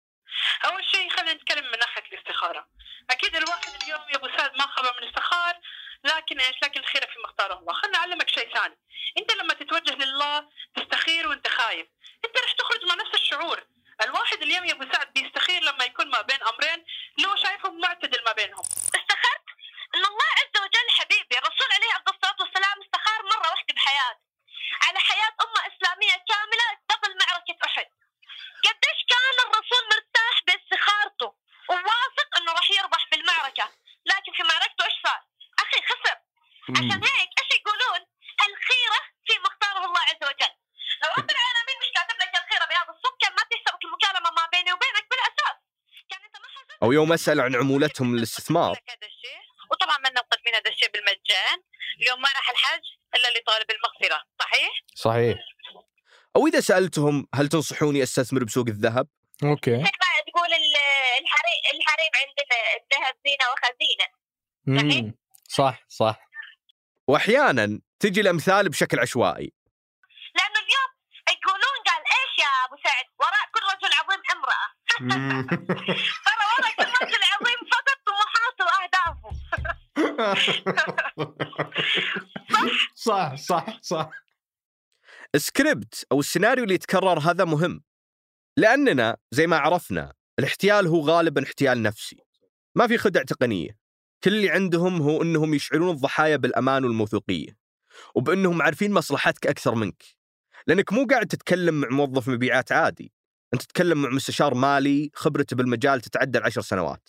أول 0.64 0.84
شيء 0.84 1.10
خلينا 1.10 1.34
نتكلم 1.34 1.64
من 1.64 1.78
ناحية 1.78 2.02
الاستخارة. 2.12 2.68
أكيد 3.10 3.36
الواحد 3.36 3.82
اليوم 3.82 4.00
يا 4.12 4.16
أبو 4.16 4.28
سعد 4.36 4.50
ما 4.58 4.66
خبر 4.66 4.92
من 5.00 5.08
استخار 5.08 5.54
لكن 6.04 6.40
إيش؟ 6.40 6.56
لكن 6.62 6.80
الخير 6.80 7.02
في 7.02 7.18
مختار 7.24 7.58
الله. 7.58 7.72
خليني 7.72 7.96
أعلمك 7.96 8.28
شيء 8.28 8.54
ثاني. 8.54 8.78
أنت 9.18 9.32
لما 9.36 9.54
تتوجه 9.54 10.04
لله 10.04 10.48
أو 46.90 46.94
يوم 46.94 47.12
أسأل 47.12 47.40
عن 47.40 47.56
عمولتهم 47.56 48.16
للاستثمار. 48.16 48.76
وطبعا 49.70 49.98
ما 49.98 50.10
نقدم 50.10 50.54
هذا 50.54 50.70
الشيء 50.70 50.90
بالمجان. 50.90 51.58
اليوم 52.00 52.20
ما 52.20 52.28
راح 52.36 52.50
الحج 52.50 52.82
إلا 53.14 53.28
لطالب 53.38 53.70
المغفرة 53.70 54.22
صحيح؟ 54.40 54.70
صحيح. 54.94 55.38
أو 56.36 56.46
إذا 56.46 56.60
سألتهم 56.60 57.26
هل 57.34 57.48
تنصحوني 57.48 58.02
أستثمر 58.02 58.44
بسوق 58.44 58.66
الذهب؟ 58.68 59.08
أوكي. 59.44 59.70
مثل 59.70 59.82
ما 59.82 60.32
تقول 60.32 60.52
ال- 60.52 60.76
الحريم 61.20 61.60
الحريم 61.74 62.10
عندنا 62.14 62.56
الذهب 62.76 63.14
زينة 63.26 63.44
وخزينة. 63.52 64.06
مم. 64.66 65.14
صح 65.48 65.84
صح. 65.88 66.18
واحيانا 67.08 67.80
تجي 68.00 68.20
الأمثال 68.20 68.68
بشكل 68.68 68.98
عشوائي. 69.00 69.52
لأنه 70.34 70.58
اليوم 70.66 70.90
يقولون 71.30 71.76
قال 71.86 72.02
إيش 72.16 72.38
يا 72.38 72.64
أبو 72.66 72.76
سعد؟ 72.84 73.04
وراء 73.20 73.46
كل 73.54 73.60
رجل 73.74 73.92
عظيم 74.00 74.22
امرأة. 74.36 74.66
صح 82.94 83.36
صح 83.36 83.78
صح. 83.82 84.10
السكريبت 85.34 86.04
أو 86.12 86.20
السيناريو 86.20 86.64
اللي 86.64 86.74
يتكرر 86.74 87.18
هذا 87.18 87.44
مهم 87.44 87.82
لأننا 88.56 89.16
زي 89.30 89.46
ما 89.46 89.56
عرفنا 89.56 90.12
الاحتيال 90.38 90.86
هو 90.86 91.00
غالبا 91.00 91.44
احتيال 91.44 91.82
نفسي 91.82 92.16
ما 92.74 92.86
في 92.86 92.98
خدع 92.98 93.22
تقنية. 93.22 93.78
كل 94.24 94.34
اللي 94.34 94.50
عندهم 94.50 95.02
هو 95.02 95.22
إنهم 95.22 95.54
يشعرون 95.54 95.90
الضحايا 95.90 96.36
بالأمان 96.36 96.84
والموثوقية 96.84 97.56
وبإنهم 98.14 98.62
عارفين 98.62 98.92
مصلحتك 98.92 99.46
أكثر 99.46 99.74
منك. 99.74 100.02
لأنك 100.66 100.92
مو 100.92 101.06
قاعد 101.10 101.26
تتكلم 101.26 101.80
مع 101.80 101.88
موظف 101.88 102.28
مبيعات 102.28 102.72
عادي 102.72 103.12
أنت 103.54 103.62
تتكلم 103.62 104.02
مع 104.02 104.08
مستشار 104.08 104.54
مالي 104.54 105.10
خبرته 105.14 105.56
بالمجال 105.56 106.00
تتعدى 106.00 106.38
العشر 106.38 106.60
سنوات. 106.60 107.08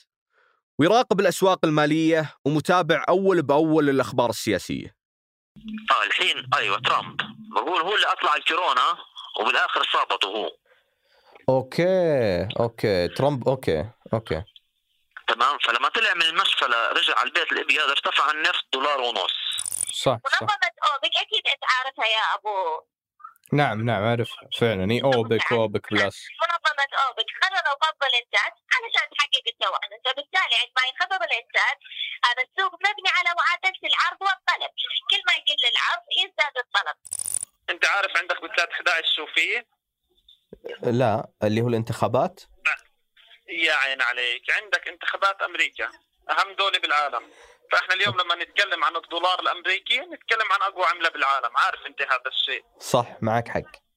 ويراقب 0.82 1.20
الأسواق 1.20 1.66
المالية 1.66 2.36
ومتابع 2.46 3.06
أول 3.10 3.42
بأول 3.42 3.86
للاخبار 3.86 4.30
السياسية. 4.30 4.96
آه 5.92 6.04
الحين 6.04 6.50
أيوه 6.56 6.80
ترامب. 6.80 7.22
بقول 7.56 7.82
هو 7.82 7.96
اللي 7.96 8.08
أطلع 8.08 8.36
الكورونا 8.36 8.98
وبالآخر 9.40 9.84
صابته 9.94 10.28
هو. 10.28 10.50
okay 11.50 12.48
okay 12.60 13.08
ترامب 13.08 13.50
okay 13.50 13.90
okay. 14.14 14.44
تمام؟ 15.28 15.58
فلما 15.64 15.90
طلع 15.90 16.14
من 16.16 16.22
المسفلة 16.22 16.92
رجع 16.92 17.16
على 17.18 17.28
البيت 17.28 17.52
الإبيض 17.52 17.90
ارتفع 17.90 18.32
النفط 18.32 18.66
دولار 18.74 19.02
ونص. 19.02 19.34
صح 19.94 20.04
صح. 20.04 20.42
منظمه 20.42 20.72
اوبك 20.94 21.16
أكيد 21.22 21.44
أنت 21.54 21.64
عارفها 21.78 22.06
يا 22.06 22.36
أبو. 22.36 22.86
نعم 23.54 23.86
نعم 23.86 24.04
اعرف 24.04 24.30
فعلا. 24.60 24.92
إي 24.92 25.04
اوبك 25.04 25.52
اوبك 25.52 25.94
بلس 25.94 26.28
منظمه 26.42 27.08
اوبك 27.08 27.26
قرروا 27.62 27.78
خفض 27.82 28.04
الانتاج 28.12 28.52
علشان 28.74 29.06
تحقق 29.14 29.46
التوازن 29.54 29.98
فبالتالي 30.06 30.56
عندما 30.62 30.84
ينخفض 30.90 31.24
الانتاج 31.24 31.78
هذا 32.26 32.44
السوق 32.48 32.74
مبني 32.74 33.10
على 33.18 33.30
معادلة 33.40 33.82
العرض 33.92 34.22
والطلب. 34.22 34.72
كل 35.10 35.22
ما 35.28 35.34
يقل 35.34 35.64
العرض 35.74 36.04
يزداد 36.22 36.58
الطلب. 36.58 36.98
أنت 37.70 37.86
عارف 37.86 38.18
عندك 38.18 38.42
بالذات 38.42 38.70
11 38.72 39.06
شو 39.16 39.26
فيه 39.26 39.68
لا 40.84 41.28
اللي 41.44 41.62
هو 41.62 41.68
الانتخابات؟ 41.68 42.42
يا 43.50 43.74
عين 43.74 44.02
عليك. 44.02 44.52
عندك 44.52 44.88
انتخابات 44.88 45.42
أمريكا. 45.42 45.92
أهم 46.30 46.54
دولة 46.54 46.80
بالعالم. 46.80 47.32
فإحنا 47.72 47.94
اليوم 47.96 48.22
لما 48.22 48.36
نتكلم 48.36 48.84
عن 48.84 48.96
الدولار 48.96 49.40
الأمريكي 49.40 50.00
نتكلم 50.00 50.52
عن 50.52 50.62
أقوى 50.62 50.86
عملة 50.86 51.10
بالعالم. 51.10 51.58
عارف 51.58 51.86
أنت 51.86 52.02
هذا 52.02 52.28
الشيء. 52.28 52.66
صح 52.80 53.08
معك 53.22 53.48
حق. 53.48 53.91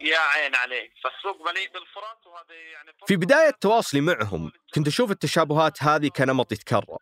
يا 0.00 0.18
عين 0.18 0.54
عليك. 0.54 0.92
فالسوق 1.04 1.50
مليء 1.50 1.72
بالفرص 1.72 2.26
وهذا 2.26 2.54
يعني 2.54 2.92
في 3.06 3.16
بداية 3.16 3.50
تواصلي 3.50 4.00
معهم 4.00 4.52
كنت 4.74 4.86
أشوف 4.86 5.10
التشابهات 5.10 5.82
هذه 5.82 6.08
كنمط 6.08 6.52
يتكرر. 6.52 6.98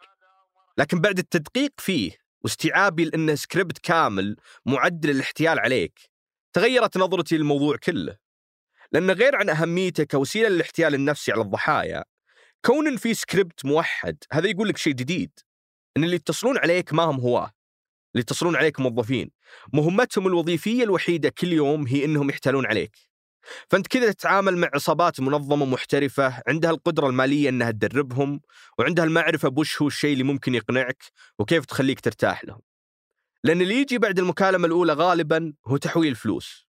لكن 0.78 1.00
بعد 1.00 1.18
التدقيق 1.18 1.72
فيه 1.78 2.12
واستيعابي 2.44 3.04
لأنه 3.04 3.34
سكريبت 3.34 3.78
كامل 3.78 4.36
معد 4.66 5.06
للاحتيال 5.06 5.58
عليك 5.58 6.00
تغيرت 6.52 6.96
نظرتي 6.96 7.36
للموضوع 7.36 7.76
كله. 7.76 8.16
لأن 8.92 9.10
غير 9.10 9.36
عن 9.36 9.48
أهميته 9.48 10.04
كوسيلة 10.04 10.48
للاحتيال 10.48 10.94
النفسي 10.94 11.32
على 11.32 11.40
الضحايا 11.40 12.04
كون 12.64 12.96
في 12.96 13.14
سكريبت 13.14 13.64
موحد 13.64 14.24
هذا 14.32 14.48
يقول 14.48 14.68
لك 14.68 14.76
شيء 14.76 14.92
جديد. 14.92 15.40
إن 15.96 16.04
اللي 16.04 16.16
يتصلون 16.16 16.58
عليك 16.58 16.92
ما 16.92 17.02
هم 17.02 17.20
هواه 17.20 17.52
اللي 18.14 18.20
يتصلون 18.20 18.56
عليك 18.56 18.80
موظفين. 18.80 19.35
مهمتهم 19.72 20.26
الوظيفية 20.26 20.84
الوحيدة 20.84 21.28
كل 21.28 21.52
يوم 21.52 21.86
هي 21.86 22.04
إنهم 22.04 22.30
يحتالون 22.30 22.66
عليك 22.66 22.96
فأنت 23.70 23.86
كذا 23.86 24.12
تتعامل 24.12 24.56
مع 24.56 24.70
عصابات 24.74 25.20
منظمة 25.20 25.66
محترفة 25.66 26.42
عندها 26.48 26.70
القدرة 26.70 27.06
المالية 27.06 27.48
إنها 27.48 27.70
تدربهم 27.70 28.40
وعندها 28.78 29.04
المعرفة 29.04 29.48
بوش 29.48 29.82
هو 29.82 29.88
الشيء 29.88 30.12
اللي 30.12 30.24
ممكن 30.24 30.54
يقنعك 30.54 31.04
وكيف 31.38 31.64
تخليك 31.64 32.00
ترتاح 32.00 32.44
لهم. 32.44 32.60
لأن 33.44 33.60
اللي 33.60 33.74
يجي 33.74 33.98
بعد 33.98 34.18
المكالمة 34.18 34.66
الأولى 34.66 34.92
غالبا 34.92 35.52
هو 35.66 35.76
تحويل 35.76 36.14
فلوس. 36.14 36.66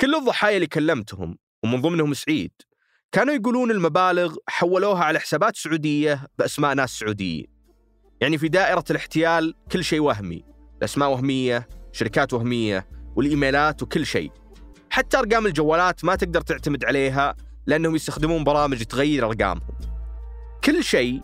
كل 0.00 0.14
الضحايا 0.14 0.56
اللي 0.56 0.66
كلمتهم 0.66 1.38
ومن 1.64 1.80
ضمنهم 1.82 2.14
سعيد 2.14 2.52
كانوا 3.12 3.34
يقولون 3.34 3.70
المبالغ 3.70 4.36
حولوها 4.48 5.04
على 5.04 5.18
حسابات 5.18 5.56
سعودية 5.56 6.26
بأسماء 6.38 6.74
ناس 6.74 6.90
سعوديين. 6.90 7.46
يعني 8.20 8.38
في 8.38 8.48
دائرة 8.48 8.84
الاحتيال 8.90 9.54
كل 9.72 9.84
شيء 9.84 10.00
وهمي، 10.00 10.44
الأسماء 10.78 11.10
وهمية، 11.10 11.68
شركات 11.92 12.32
وهمية، 12.32 12.86
والإيميلات 13.16 13.82
وكل 13.82 14.06
شيء. 14.06 14.30
حتى 14.90 15.18
أرقام 15.18 15.46
الجوالات 15.46 16.04
ما 16.04 16.14
تقدر 16.14 16.40
تعتمد 16.40 16.84
عليها 16.84 17.34
لأنهم 17.66 17.94
يستخدمون 17.94 18.44
برامج 18.44 18.82
تغير 18.82 19.26
أرقامهم. 19.26 19.78
كل 20.64 20.84
شيء 20.84 21.20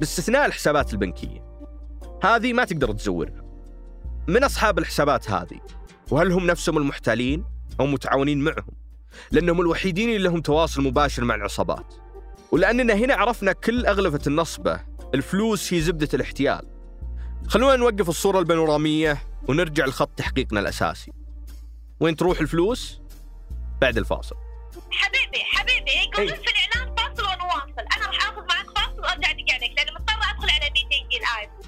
باستثناء 0.00 0.46
الحسابات 0.46 0.92
البنكية. 0.92 1.44
هذه 2.22 2.52
ما 2.52 2.64
تقدر 2.64 2.92
تزورها. 2.92 3.42
من 4.28 4.44
أصحاب 4.44 4.78
الحسابات 4.78 5.30
هذه؟ 5.30 5.60
وهل 6.10 6.32
هم 6.32 6.46
نفسهم 6.46 6.78
المحتالين 6.78 7.44
أو 7.80 7.86
متعاونين 7.86 8.40
معهم؟ 8.40 8.74
لأنهم 9.30 9.60
الوحيدين 9.60 10.08
اللي 10.08 10.28
لهم 10.28 10.40
تواصل 10.40 10.82
مباشر 10.82 11.24
مع 11.24 11.34
العصابات. 11.34 11.94
ولأننا 12.52 12.94
هنا 12.94 13.14
عرفنا 13.14 13.52
كل 13.52 13.86
أغلفة 13.86 14.20
النصبه، 14.26 14.80
الفلوس 15.14 15.74
هي 15.74 15.80
زبدة 15.80 16.08
الاحتيال. 16.14 16.71
خلونا 17.48 17.76
نوقف 17.76 18.08
الصورة 18.08 18.38
البانورامية 18.38 19.22
ونرجع 19.48 19.86
لخط 19.86 20.10
تحقيقنا 20.16 20.60
الأساسي. 20.60 21.12
وين 22.00 22.16
تروح 22.16 22.40
الفلوس؟ 22.40 23.00
بعد 23.80 23.98
الفاصل. 23.98 24.36
حبيبي 24.90 25.44
حبيبي 25.44 25.90
يقولون 25.90 26.34
في 26.34 26.50
الإعلان 26.50 26.96
فاصل 26.96 27.22
ونواصل 27.22 27.86
أنا 27.96 28.06
راح 28.06 28.28
أخذ 28.28 28.42
معك 28.48 28.66
فاصل 28.78 29.00
وأرجع 29.00 29.30
ادق 29.30 29.54
عليك 29.54 29.72
لأن 29.76 29.94
مضطرة 29.94 30.30
أدخل 30.30 30.50
على 30.50 30.70
ميتنج 30.70 31.14
الآن 31.14 31.62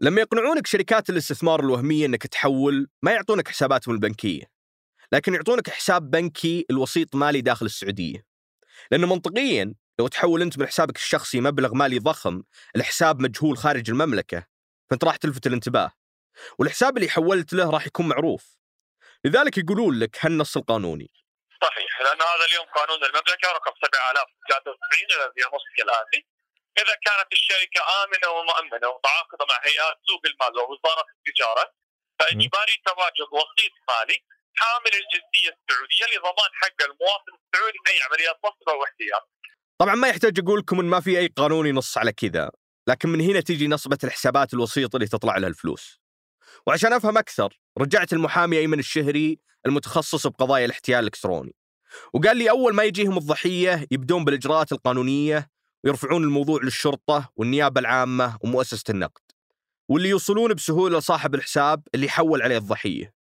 لما 0.00 0.20
يقنعونك 0.20 0.66
شركات 0.66 1.10
الاستثمار 1.10 1.60
الوهمية 1.60 2.06
إنك 2.06 2.26
تحول 2.26 2.88
ما 3.02 3.12
يعطونك 3.12 3.48
حساباتهم 3.48 3.94
البنكية 3.94 4.42
لكن 5.12 5.34
يعطونك 5.34 5.70
حساب 5.70 6.10
بنكي 6.10 6.66
الوسيط 6.70 7.14
مالي 7.14 7.40
داخل 7.40 7.66
السعودية 7.66 8.24
لأنه 8.90 9.06
منطقيا 9.06 9.74
لو 10.00 10.08
تحول 10.08 10.42
أنت 10.42 10.58
من 10.58 10.66
حسابك 10.66 10.96
الشخصي 10.96 11.40
مبلغ 11.40 11.74
مالي 11.74 11.98
ضخم 11.98 12.42
الحساب 12.76 13.20
مجهول 13.20 13.58
خارج 13.58 13.90
المملكة 13.90 14.46
فأنت 14.90 15.04
راح 15.04 15.16
تلفت 15.16 15.46
الانتباه. 15.46 15.92
والحساب 16.58 16.96
اللي 16.96 17.08
حولت 17.08 17.52
له 17.52 17.70
راح 17.70 17.86
يكون 17.86 18.08
معروف. 18.08 18.44
لذلك 19.24 19.58
يقولون 19.58 19.98
لك 19.98 20.24
هالنص 20.24 20.56
القانوني. 20.56 21.10
صحيح 21.62 22.00
لأن 22.00 22.22
هذا 22.22 22.44
اليوم 22.48 22.66
قانون 22.76 23.04
المملكة 23.04 23.48
رقم 23.58 23.72
7093 23.82 25.06
الذي 25.16 25.40
ينص 25.44 25.66
كالاتي 25.76 26.20
إذا 26.78 26.94
كانت 27.06 27.32
الشركة 27.32 27.80
آمنة 28.02 28.28
ومؤمنة 28.36 28.88
ومتعاقدة 28.88 29.44
مع 29.50 29.58
هيئات 29.66 29.96
سوق 30.08 30.22
المال 30.30 30.58
ووزارة 30.58 31.06
التجارة 31.16 31.64
فإجباري 32.18 32.76
تواجد 32.86 33.28
وسيط 33.38 33.74
مالي 33.88 34.18
حامل 34.60 34.94
الجنسية 35.00 35.50
السعودية 35.56 36.06
لضمان 36.12 36.50
حق 36.62 36.80
المواطن 36.88 37.32
السعودي 37.40 37.78
في 37.84 37.90
أي 37.92 37.98
عمليات 38.02 38.36
نصب 38.44 38.68
أو. 38.68 38.84
طبعا 39.80 39.94
ما 39.94 40.08
يحتاج 40.08 40.38
أقول 40.38 40.58
لكم 40.58 40.80
إن 40.80 40.86
ما 40.86 41.00
في 41.00 41.18
أي 41.18 41.26
قانون 41.26 41.66
ينص 41.66 41.98
على 41.98 42.12
كذا 42.12 42.50
لكن 42.86 43.08
من 43.08 43.20
هنا 43.20 43.40
تيجي 43.40 43.68
نصبة 43.68 43.98
الحسابات 44.04 44.54
الوسيط 44.54 44.94
اللي 44.94 45.06
تطلع 45.06 45.36
لها 45.38 45.48
الفلوس. 45.48 46.00
وعشان 46.66 46.92
أفهم 46.92 47.18
أكثر 47.18 47.60
رجعت 47.78 48.12
المحامي 48.12 48.58
أيمن 48.58 48.78
الشهري 48.78 49.38
المتخصص 49.66 50.26
بقضايا 50.26 50.64
الاحتيال 50.64 50.98
الإلكتروني 50.98 51.54
وقال 52.12 52.36
لي 52.36 52.50
أول 52.50 52.74
ما 52.74 52.82
يجيهم 52.82 53.18
الضحية 53.18 53.86
يبدون 53.90 54.24
بالإجراءات 54.24 54.72
القانونية 54.72 55.50
ويرفعون 55.84 56.24
الموضوع 56.24 56.60
للشرطة 56.62 57.30
والنيابة 57.36 57.80
العامة 57.80 58.38
ومؤسسة 58.40 58.84
النقد 58.90 59.22
واللي 59.88 60.08
يوصلون 60.08 60.54
بسهولة 60.54 60.98
لصاحب 60.98 61.34
الحساب 61.34 61.82
اللي 61.94 62.08
حول 62.08 62.42
عليه 62.42 62.56
الضحية. 62.58 63.14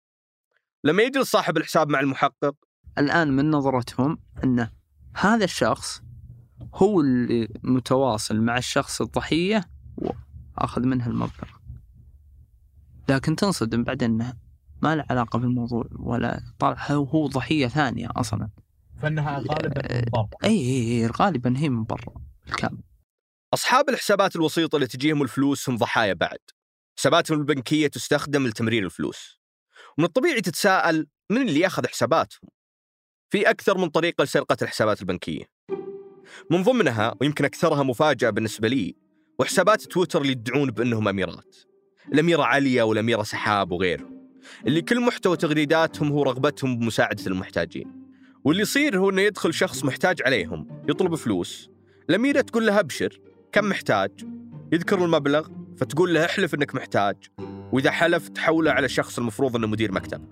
لما 0.85 1.03
يجلس 1.03 1.31
صاحب 1.31 1.57
الحساب 1.57 1.89
مع 1.89 2.01
المحقق 2.01 2.55
الآن 2.99 3.37
من 3.37 3.51
نظرتهم 3.51 4.19
أن 4.45 4.71
هذا 5.17 5.45
الشخص 5.45 6.08
هو 6.75 7.01
اللي 7.01 7.49
متواصل 7.63 8.41
مع 8.41 8.59
الشخص 8.59 9.01
الضحية 9.01 9.65
وأخذ 10.57 10.83
منه 10.87 11.07
المبلغ. 11.07 11.49
لكن 13.09 13.37
تنصدم 13.37 13.85
بعد 13.85 14.03
أنه 14.03 14.35
ما 14.83 14.97
له 14.97 15.05
علاقة 15.11 15.39
بالموضوع 15.39 15.89
ولا 15.99 16.41
طالع. 16.59 16.87
هو 16.91 17.27
ضحية 17.27 17.67
ثانية 17.67 18.09
أصلا. 18.17 18.49
فإنها 18.97 19.39
غالبا 19.39 19.95
من 19.95 20.05
برا. 20.13 20.29
أي 20.45 20.51
أي 20.51 21.03
أي 21.03 21.07
غالبا 21.07 21.59
هي 21.59 21.69
من 21.69 21.85
برا 21.85 22.15
بالكامل. 22.47 22.83
أصحاب 23.55 23.89
الحسابات 23.89 24.37
الوسيطة 24.37 24.77
اللي 24.77 24.87
تجيهم 24.87 25.23
الفلوس 25.23 25.69
هم 25.69 25.77
ضحايا 25.77 26.13
بعد. 26.13 26.39
حساباتهم 26.99 27.39
البنكية 27.39 27.87
تستخدم 27.87 28.47
لتمرير 28.47 28.85
الفلوس. 28.85 29.41
ومن 29.99 30.07
الطبيعي 30.07 30.41
تتساءل 30.41 31.07
من 31.31 31.49
اللي 31.49 31.61
يأخذ 31.61 31.87
حساباتهم؟ 31.87 32.51
في 33.31 33.51
أكثر 33.51 33.79
من 33.79 33.89
طريقة 33.89 34.25
لسرقة 34.25 34.57
الحسابات 34.63 35.01
البنكية. 35.01 35.58
من 36.51 36.63
ضمنها 36.63 37.15
ويمكن 37.21 37.45
أكثرها 37.45 37.83
مفاجأة 37.83 38.31
بالنسبة 38.31 38.69
لي 38.69 38.95
وحسابات 39.39 39.83
تويتر 39.83 40.21
اللي 40.21 40.33
يدعون 40.33 40.71
بأنهم 40.71 41.09
أميرات. 41.09 41.57
الأميرة 42.13 42.43
عليا 42.43 42.83
والأميرة 42.83 43.23
سحاب 43.23 43.73
وغيرهم 43.73 44.19
اللي 44.67 44.83
كل 44.83 45.01
محتوى 45.01 45.37
تغريداتهم 45.37 46.13
هو 46.13 46.23
رغبتهم 46.23 46.79
بمساعدة 46.79 47.27
المحتاجين. 47.27 48.09
واللي 48.45 48.63
يصير 48.63 48.99
هو 48.99 49.11
أنه 49.11 49.23
يدخل 49.23 49.55
شخص 49.55 49.85
محتاج 49.85 50.23
عليهم 50.23 50.83
يطلب 50.89 51.15
فلوس. 51.15 51.71
الأميرة 52.11 52.41
تقول 52.41 52.67
له 52.67 52.81
أبشر 52.81 53.21
كم 53.53 53.69
محتاج؟ 53.69 54.11
يذكر 54.73 55.05
المبلغ 55.05 55.49
فتقول 55.77 56.15
له 56.15 56.25
احلف 56.25 56.55
إنك 56.55 56.75
محتاج. 56.75 57.17
وإذا 57.73 57.91
حلف 57.91 58.29
تحوله 58.29 58.71
على 58.73 58.85
الشخص 58.85 59.19
المفروض 59.19 59.57
إنه 59.57 59.67
مدير 59.67 59.93
مكتب. 59.93 60.25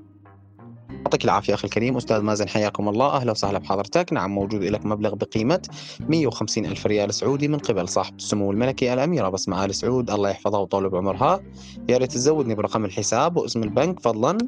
يعطيك 1.05 1.25
العافية 1.25 1.55
أخي 1.55 1.65
الكريم. 1.65 1.97
أستاذ 1.97 2.21
مازن 2.21 2.49
حياكم 2.49 2.89
الله. 2.89 3.07
أهلا 3.07 3.31
وسهلا 3.31 3.59
بحضرتك. 3.59 4.13
نعم 4.13 4.31
موجود 4.31 4.63
لك 4.63 4.87
مبلغ 4.87 5.15
بقيمة 5.15 5.63
150 6.01 6.67
ألف 6.67 6.87
ريال 6.87 7.15
سعودي 7.15 7.49
من 7.49 7.59
قبل 7.59 7.89
صاحب 7.89 8.17
السمو 8.17 8.53
الملكي 8.53 8.93
الأميرة 8.93 9.29
بسمة 9.29 9.65
آل 9.65 9.75
سعود. 9.75 10.11
الله 10.11 10.31
يحفظها 10.31 10.61
ويطول 10.61 10.91
بعمرها. 10.91 11.41
يا 11.89 11.99
ريت 11.99 12.13
تزودني 12.13 12.55
برقم 12.55 12.85
الحساب 12.85 13.37
واسم 13.37 13.63
البنك 13.63 14.01
فضلا. 14.01 14.39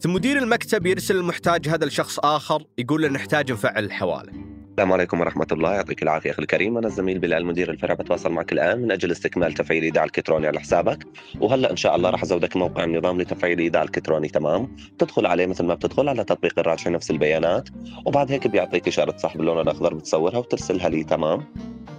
ثم 0.00 0.12
مدير 0.12 0.38
المكتب 0.38 0.86
يرسل 0.86 1.16
المحتاج 1.16 1.68
هذا 1.68 1.86
لشخص 1.86 2.18
آخر 2.18 2.64
يقول 2.78 3.02
له 3.02 3.08
نحتاج 3.08 3.52
نفعل 3.52 3.84
الحوالة 3.84 4.55
السلام 4.76 4.92
عليكم 4.92 5.20
ورحمة 5.20 5.46
الله. 5.52 5.74
يعطيك 5.74 6.02
العافية 6.02 6.30
أخي 6.30 6.42
الكريم. 6.42 6.78
أنا 6.78 6.86
الزميل 6.86 7.18
بلال 7.18 7.46
مدير 7.46 7.70
الفرع 7.70 7.94
بتواصل 7.94 8.32
معك 8.32 8.52
الآن 8.52 8.82
من 8.82 8.92
أجل 8.92 9.10
استكمال 9.10 9.52
تفعيل 9.52 9.82
إيداع 9.82 10.04
الكتروني 10.04 10.46
على 10.46 10.60
حسابك. 10.60 11.06
وهلأ 11.40 11.70
إن 11.70 11.76
شاء 11.76 11.96
الله 11.96 12.10
راح 12.10 12.22
أزودك 12.22 12.56
موقع 12.56 12.84
النظام 12.84 13.20
لتفعيل 13.20 13.58
إيداع 13.58 13.82
الكتروني. 13.82 14.28
تمام. 14.28 14.76
تدخل 14.98 15.26
عليه 15.26 15.46
مثل 15.46 15.64
ما 15.64 15.74
بتدخل 15.74 16.08
على 16.08 16.24
تطبيق 16.24 16.58
الراجحي 16.58 16.90
نفس 16.90 17.10
البيانات. 17.10 17.68
وبعد 18.06 18.32
هيك 18.32 18.46
بيعطيك 18.46 18.88
إشارة 18.88 19.16
صاحب 19.16 19.40
اللون 19.40 19.60
الأخضر 19.60 19.94
بتصورها 19.94 20.38
وترسلها 20.38 20.88
لي. 20.88 21.04
تمام. 21.04 21.44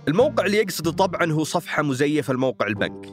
الموقع 0.07 0.45
اللي 0.45 0.57
يقصده 0.57 0.91
طبعا 0.91 1.31
هو 1.31 1.43
صفحة 1.43 1.83
مزيفة 1.83 2.33
لموقع 2.33 2.67
البنك. 2.67 3.05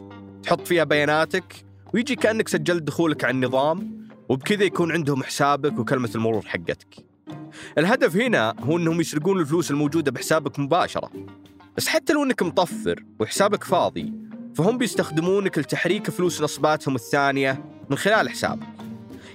تحط 0.43 0.67
فيها 0.67 0.85
بياناتك 0.85 1.55
ويجي 1.95 2.17
كأنك 2.17 2.49
سجلت 2.49 2.83
دخولك 2.83 3.25
على 3.25 3.35
النظام 3.35 4.09
وبكذا 4.29 4.65
يكون 4.65 4.93
عندهم 4.93 5.23
حسابك 5.23 5.79
وكلمة 5.79 6.11
المرور 6.15 6.43
حقتك. 6.47 7.14
الهدف 7.79 8.17
هنا 8.17 8.55
هو 8.61 8.77
إنهم 8.77 9.01
يسرقون 9.01 9.41
الفلوس 9.41 9.71
الموجودة 9.71 10.11
بحسابك 10.11 10.59
مباشرة. 10.59 11.11
بس 11.77 11.89
حتى 11.89 12.13
لو 12.13 12.23
إنك 12.23 12.43
مطفر 12.43 13.05
وحسابك 13.21 13.65
فاضي 13.65 14.13
فهم 14.55 14.79
بيستخدمونك 14.79 15.59
لتحريك 15.59 16.11
فلوس 16.11 16.43
نصباتهم 16.43 16.95
الثانية 16.95 17.65
من 17.91 17.97
خلال 17.97 18.29
حسابك. 18.29 18.67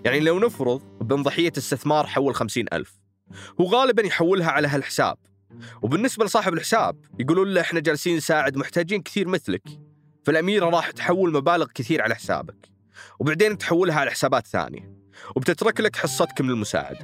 يعني 0.06 0.20
لو 0.20 0.40
نفرض 0.40 0.82
بن 1.02 1.24
ضحية 1.24 1.54
استثمار 1.58 2.08
حول 2.08 2.36
خمسين 2.36 2.66
ألف 2.74 3.00
هو 3.62 3.66
غالبا 3.66 4.06
يحولها 4.06 4.52
على 4.52 4.68
هالحساب. 4.68 5.18
وبالنسبة 5.82 6.26
لصاحب 6.26 6.54
الحساب 6.54 7.06
يقولون 7.20 7.54
له 7.54 7.62
إحنا 7.62 7.80
جالسين 7.80 8.18
نساعد 8.18 8.58
محتاجين 8.58 9.02
كثير 9.02 9.28
مثلك 9.28 9.64
فالأميرة 10.24 10.66
راح 10.66 10.92
تحول 10.92 11.34
مبالغ 11.34 11.68
كثير 11.76 12.02
على 12.02 12.16
حسابك. 12.16 12.70
وبعدين 13.20 13.58
تحولها 13.58 13.96
على 13.96 14.12
حسابات 14.12 14.48
ثانية. 14.48 15.00
وبتترك 15.36 15.82
لك 15.82 15.96
حصتك 15.96 16.42
من 16.42 16.50
المساعدة 16.50 17.00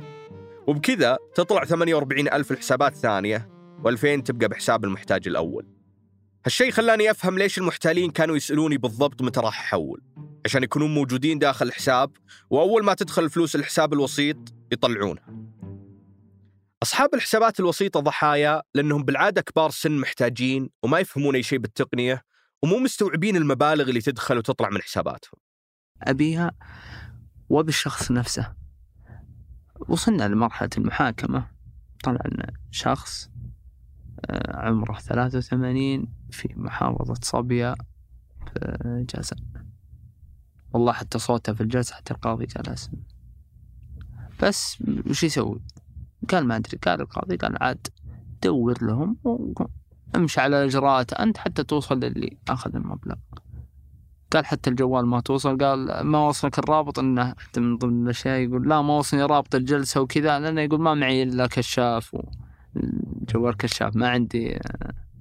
وبكذا 0.67 1.17
تطلع 1.36 1.65
48 1.65 2.28
ألف 2.28 2.51
الحسابات 2.51 2.95
ثانية 2.95 3.49
و2000 3.84 4.23
تبقى 4.23 4.47
بحساب 4.47 4.86
المحتاج 4.86 5.28
الأول. 5.28 5.67
هالشيء 6.45 6.71
خلاني 6.71 7.12
أفهم 7.12 7.38
ليش 7.38 7.58
المحتالين 7.58 8.12
كانوا 8.12 8.36
يسألوني 8.36 8.78
بالضبط 8.78 9.21
متى 9.21 9.39
راح 9.39 9.60
أحول. 9.60 10.01
عشان 10.45 10.63
يكونون 10.63 10.93
موجودين 10.93 11.39
داخل 11.39 11.67
الحساب 11.67 12.12
وأول 12.49 12.84
ما 12.84 12.93
تدخل 12.93 13.23
الفلوس 13.23 13.56
الحساب 13.56 13.93
الوسيط 13.93 14.38
يطلعونها. 14.71 15.45
أصحاب 16.84 17.13
الحسابات 17.13 17.60
الوسيطة 17.60 17.99
ضحايا 17.99 18.62
لأنهم 18.73 19.04
بالعادة 19.04 19.41
كبار 19.41 19.69
سن 19.69 19.91
محتاجين 19.91 20.69
وما 20.84 20.99
يفهمون 20.99 21.36
أي 21.36 21.43
شيء 21.43 21.60
بالتقنية 21.60 22.23
ومو 22.63 22.80
مستوعبين 22.80 23.36
المبالغ 23.36 23.89
اللي 23.89 24.01
تدخل 24.01 24.38
وتطلع 24.38 24.69
من 24.69 24.82
حساباتهم. 24.82 25.39
أبيها 26.04 26.51
وبالشخص 27.49 28.12
نفسه. 28.12 28.64
وصلنا 29.95 30.27
لمرحلة 30.27 30.69
المحاكمة. 30.77 31.47
طلع 32.03 32.21
لنا 32.31 32.51
شخص 32.71 33.29
آه، 34.25 34.67
عمره 34.67 34.99
ثلاثة 34.99 35.38
وثمانين 35.38 36.08
في 36.31 36.49
محافظة 36.55 37.13
صبيا 37.21 37.75
في 38.45 39.05
جازان. 39.15 39.39
والله 40.73 40.93
حتى 40.93 41.19
صوته 41.19 41.53
في 41.53 41.62
الجلسة 41.62 41.95
حتى 41.95 42.13
القاضي 42.13 42.45
جلس 42.45 42.89
بس 44.43 44.84
وش 45.10 45.23
يسوي؟ 45.23 45.62
قال 46.29 46.47
ما 46.47 46.55
أدري 46.55 46.77
قال 46.77 47.01
القاضي 47.01 47.36
قال 47.36 47.63
عاد 47.63 47.88
دور 48.43 48.84
لهم 48.84 49.17
وامشي 50.13 50.41
على 50.41 50.62
الإجراءات 50.63 51.13
أنت 51.13 51.38
حتى 51.38 51.63
توصل 51.63 51.99
للي 51.99 52.38
أخذ 52.47 52.75
المبلغ. 52.75 53.15
قال 54.36 54.45
حتى 54.45 54.69
الجوال 54.69 55.06
ما 55.06 55.21
توصل 55.21 55.58
قال 55.58 56.02
ما 56.02 56.28
وصلك 56.28 56.60
الرابط؟ 56.60 57.00
إنه 57.00 57.36
حتى 57.38 57.60
من 57.60 57.78
ضمن 57.78 58.04
الأشياء 58.04 58.39
يقول 58.39 58.69
لا 58.69 58.82
ما 58.82 58.98
وصلني 58.98 59.24
رابط 59.24 59.56
الجلسة 59.56 60.02
وكذا 60.02 60.39
لأنه 60.39 60.62
يقول 60.62 60.82
ما 60.82 60.93
معي 60.93 61.24
إلا 61.24 61.48
كشاف 61.48 62.15
جوال 63.34 63.58
كشاف. 63.58 63.95
ما 63.95 64.10
عندي 64.10 64.60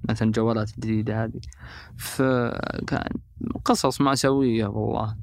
مثلا 0.09 0.31
جوالات 0.31 0.71
جديدة 0.79 1.23
هذه. 1.23 1.41
فكان 1.97 3.09
قصص 3.65 4.01
مأساوية 4.01 4.65
والله. 4.65 5.17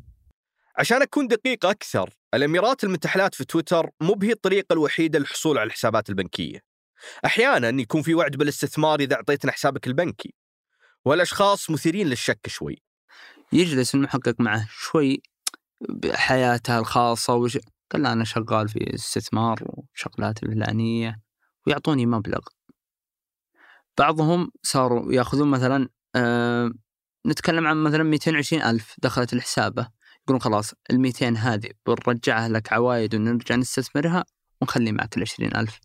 عشان 0.78 1.02
أكون 1.02 1.26
دقيق 1.26 1.66
أكثر 1.66 2.10
الأميرات 2.34 2.84
المتحلات 2.84 3.34
في 3.34 3.44
تويتر 3.44 3.90
مو 4.00 4.14
بهي 4.14 4.32
الطريقة 4.32 4.72
الوحيدة 4.72 5.18
للحصول 5.18 5.58
على 5.58 5.66
الحسابات 5.66 6.10
البنكية. 6.10 6.58
أحيانا 7.24 7.68
يكون 7.80 8.02
في 8.02 8.14
وعد 8.14 8.36
بالاستثمار 8.36 9.00
إذا 9.00 9.16
أعطيتنا 9.16 9.52
حسابك 9.52 9.86
البنكي. 9.86 10.34
والأشخاص 11.04 11.70
مثيرين 11.70 12.06
للشك 12.06 12.46
شوي. 12.46 12.82
يجلس 13.52 13.94
المحقق 13.94 14.34
معه 14.38 14.66
شوي 14.70 15.22
بحياته 15.88 16.78
الخاصة 16.78 17.34
وش 17.34 17.58
قال 17.90 18.06
أنا 18.06 18.24
شغال 18.24 18.68
في 18.68 18.94
استثمار 18.94 19.58
وشغلات 19.62 20.42
الفلانية 20.42 21.20
ويعطوني 21.66 22.06
مبلغ. 22.06 22.40
بعضهم 23.98 24.50
صاروا 24.62 25.12
يأخذون 25.12 25.50
مثلا 25.50 25.88
آه 26.14 26.72
نتكلم 27.26 27.66
عن 27.66 27.76
مثلا 27.76 28.02
220 28.02 28.62
ألف 28.62 28.96
دخلت 29.02 29.34
لحسابه 29.34 29.88
يقولون 30.24 30.40
خلاص 30.40 30.74
ال 30.90 31.00
200 31.00 31.28
هذه 31.28 31.70
بنرجعها 31.86 32.48
لك 32.48 32.72
عوايد 32.72 33.14
ونرجع 33.14 33.56
نستثمرها 33.56 34.24
ونخلي 34.60 34.92
معك 34.92 35.16
ال 35.16 35.22
20 35.22 35.56
ألف. 35.56 35.80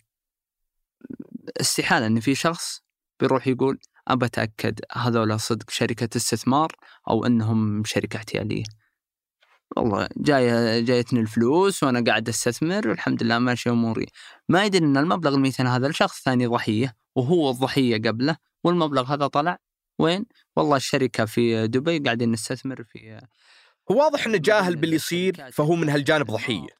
استحالة 1.61 2.07
إن 2.07 2.19
في 2.19 2.35
شخص 2.35 2.81
بيروح 3.19 3.47
يقول 3.47 3.79
أبى 4.07 4.25
أتأكد 4.25 4.79
هذول 4.91 5.39
صدق 5.39 5.69
شركة 5.69 6.17
استثمار 6.17 6.71
أو 7.09 7.25
أنهم 7.25 7.83
شركة 7.83 8.17
احتيالية. 8.17 8.63
والله 9.77 10.07
جاية 10.17 10.79
جايتني 10.79 11.19
الفلوس 11.19 11.83
وأنا 11.83 12.03
قاعد 12.07 12.29
أستثمر 12.29 12.87
والحمد 12.87 13.23
لله 13.23 13.39
ماشي 13.39 13.69
أموري. 13.69 14.05
ما 14.49 14.65
يدري 14.65 14.85
أن 14.85 14.97
المبلغ 14.97 15.35
الميتين 15.35 15.67
هذا 15.67 15.87
لشخص 15.87 16.23
ثاني 16.23 16.45
ضحية 16.45 16.95
وهو 17.15 17.49
الضحية 17.49 17.97
قبله 17.97 18.37
والمبلغ 18.63 19.13
هذا 19.13 19.27
طلع. 19.27 19.57
وين؟ 19.99 20.25
والله 20.55 20.75
الشركة 20.77 21.25
في 21.25 21.67
دبي 21.67 21.99
قاعدين 21.99 22.31
نستثمر 22.31 22.83
في 22.83 23.21
هو 23.91 23.97
واضح 23.99 24.27
إنه 24.27 24.37
جاهل 24.37 24.75
باللي 24.75 24.95
يصير 24.95 25.51
فهو 25.51 25.75
من 25.75 25.89
هالجانب 25.89 26.31
ضحية. 26.31 26.77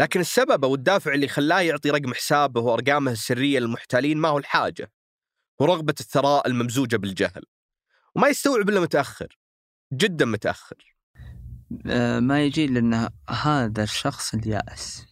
لكن 0.00 0.20
السبب 0.20 0.64
أو 0.64 0.74
الدافع 0.74 1.14
اللي 1.14 1.28
خلاه 1.28 1.60
يعطي 1.60 1.90
رقم 1.90 2.14
حسابه 2.14 2.60
وأرقامه 2.60 3.12
السرية 3.12 3.58
للمحتالين 3.58 4.18
ما 4.18 4.28
هو 4.28 4.38
الحاجة. 4.38 4.92
هو 5.62 5.66
رغبه 5.66 5.94
الثراء 6.00 6.46
الممزوجة 6.46 6.96
بالجهل. 6.96 7.42
وما 8.14 8.28
يستوعب 8.28 8.68
إلا 8.68 8.80
متأخر 8.80 9.38
جدا 9.92 10.24
متأخر. 10.24 10.94
آه، 11.86 12.20
ما 12.20 12.44
يجي 12.44 12.66
لأن 12.66 13.08
هذا 13.30 13.82
الشخص 13.82 14.34
اليائس 14.34 15.06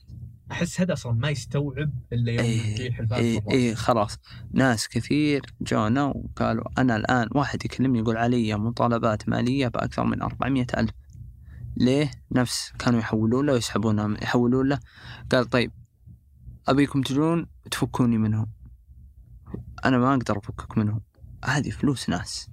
أحس 0.53 0.81
هذا 0.81 0.93
أصلا 0.93 1.13
ما 1.13 1.31
يستوعب 1.31 1.91
إلا 2.13 2.33
يوم 2.33 2.45
إيه 2.45 2.73
يطيح 2.75 2.99
الباب 2.99 3.21
إيه, 3.21 3.41
مرة. 3.41 3.53
إيه 3.53 3.75
خلاص. 3.75 4.19
ناس 4.53 4.89
كثير 4.89 5.43
جونا 5.61 6.05
وقالوا 6.05 6.65
أنا 6.79 6.97
الآن 6.97 7.29
واحد 7.31 7.65
يكلمني 7.65 7.99
يقول 7.99 8.17
علي 8.17 8.55
مطالبات 8.55 9.29
مالية 9.29 9.69
بأكثر 9.69 10.05
من 10.05 10.23
400 10.23 10.67
ألف. 10.77 10.91
ليه؟ 11.77 12.11
نفس 12.33 12.73
كانوا 12.79 13.01
يحولون 13.01 13.47
له 13.47 13.53
ويسحبونها 13.53 14.17
يحولون 14.23 14.69
له. 14.69 14.81
قال 15.33 15.51
طيب 15.51 15.73
أبيكم 16.69 17.03
تجون 17.03 17.47
تفكوني 17.71 18.19
منهم. 18.19 18.47
أنا 19.85 19.99
ما 19.99 20.13
أقدر 20.15 20.39
أفكك 20.39 20.79
منهم. 20.79 21.01
هذه 21.45 21.71
فلوس 21.71 22.09
ناس. 22.09 22.49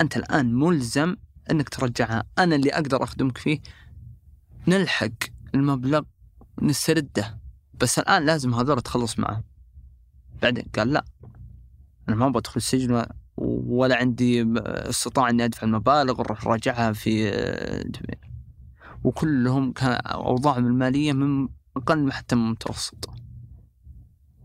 أنت 0.00 0.16
الآن 0.16 0.54
ملزم 0.54 1.16
أنك 1.50 1.68
ترجعها. 1.68 2.24
أنا 2.38 2.54
اللي 2.56 2.70
أقدر 2.74 3.02
أخدمك 3.02 3.38
فيه. 3.38 3.60
نلحق 4.68 5.08
المبلغ 5.54 6.02
نسترده 6.62 7.40
بس 7.80 7.98
الآن 7.98 8.26
لازم 8.26 8.54
هذول 8.54 8.80
تخلص 8.80 9.18
معهم 9.18 9.44
بعدين 10.42 10.64
قال 10.76 10.92
لا. 10.92 11.04
أنا 12.08 12.16
ما 12.16 12.28
بدخل 12.28 12.52
السجن 12.56 12.94
و- 12.94 13.06
ولا 13.66 13.96
عندي 13.96 14.46
استطاعة 14.58 15.30
إني 15.30 15.44
أدفع 15.44 15.62
المبالغ 15.66 16.20
ونروح 16.20 16.46
راجعها 16.46 16.92
في. 16.92 17.30
وكلهم 19.04 19.72
كان 19.72 19.92
أوضاعهم 19.92 20.66
المالية 20.66 21.12
من 21.12 21.48
أقل 21.76 22.12
حتى 22.12 22.36
من 22.36 22.42
المتوسط. 22.46 23.10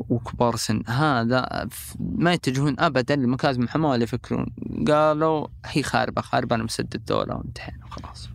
وكبار 0.10 0.56
سن. 0.56 0.84
هذا 0.88 1.68
ما 2.00 2.34
يتجهون 2.34 2.80
أبدا 2.80 3.16
لمكاتب 3.16 3.60
المحاماة 3.60 3.90
ولا 3.90 4.04
يفكرون. 4.04 4.46
قالوا 4.88 5.48
هي 5.66 5.84
خاربة 5.84 6.22
خاربة 6.22 6.56
أنا 6.56 6.64
مسدد 6.64 7.06
دولة 7.06 7.36
وانتهينا 7.36 7.86
خلاص. 7.90 8.30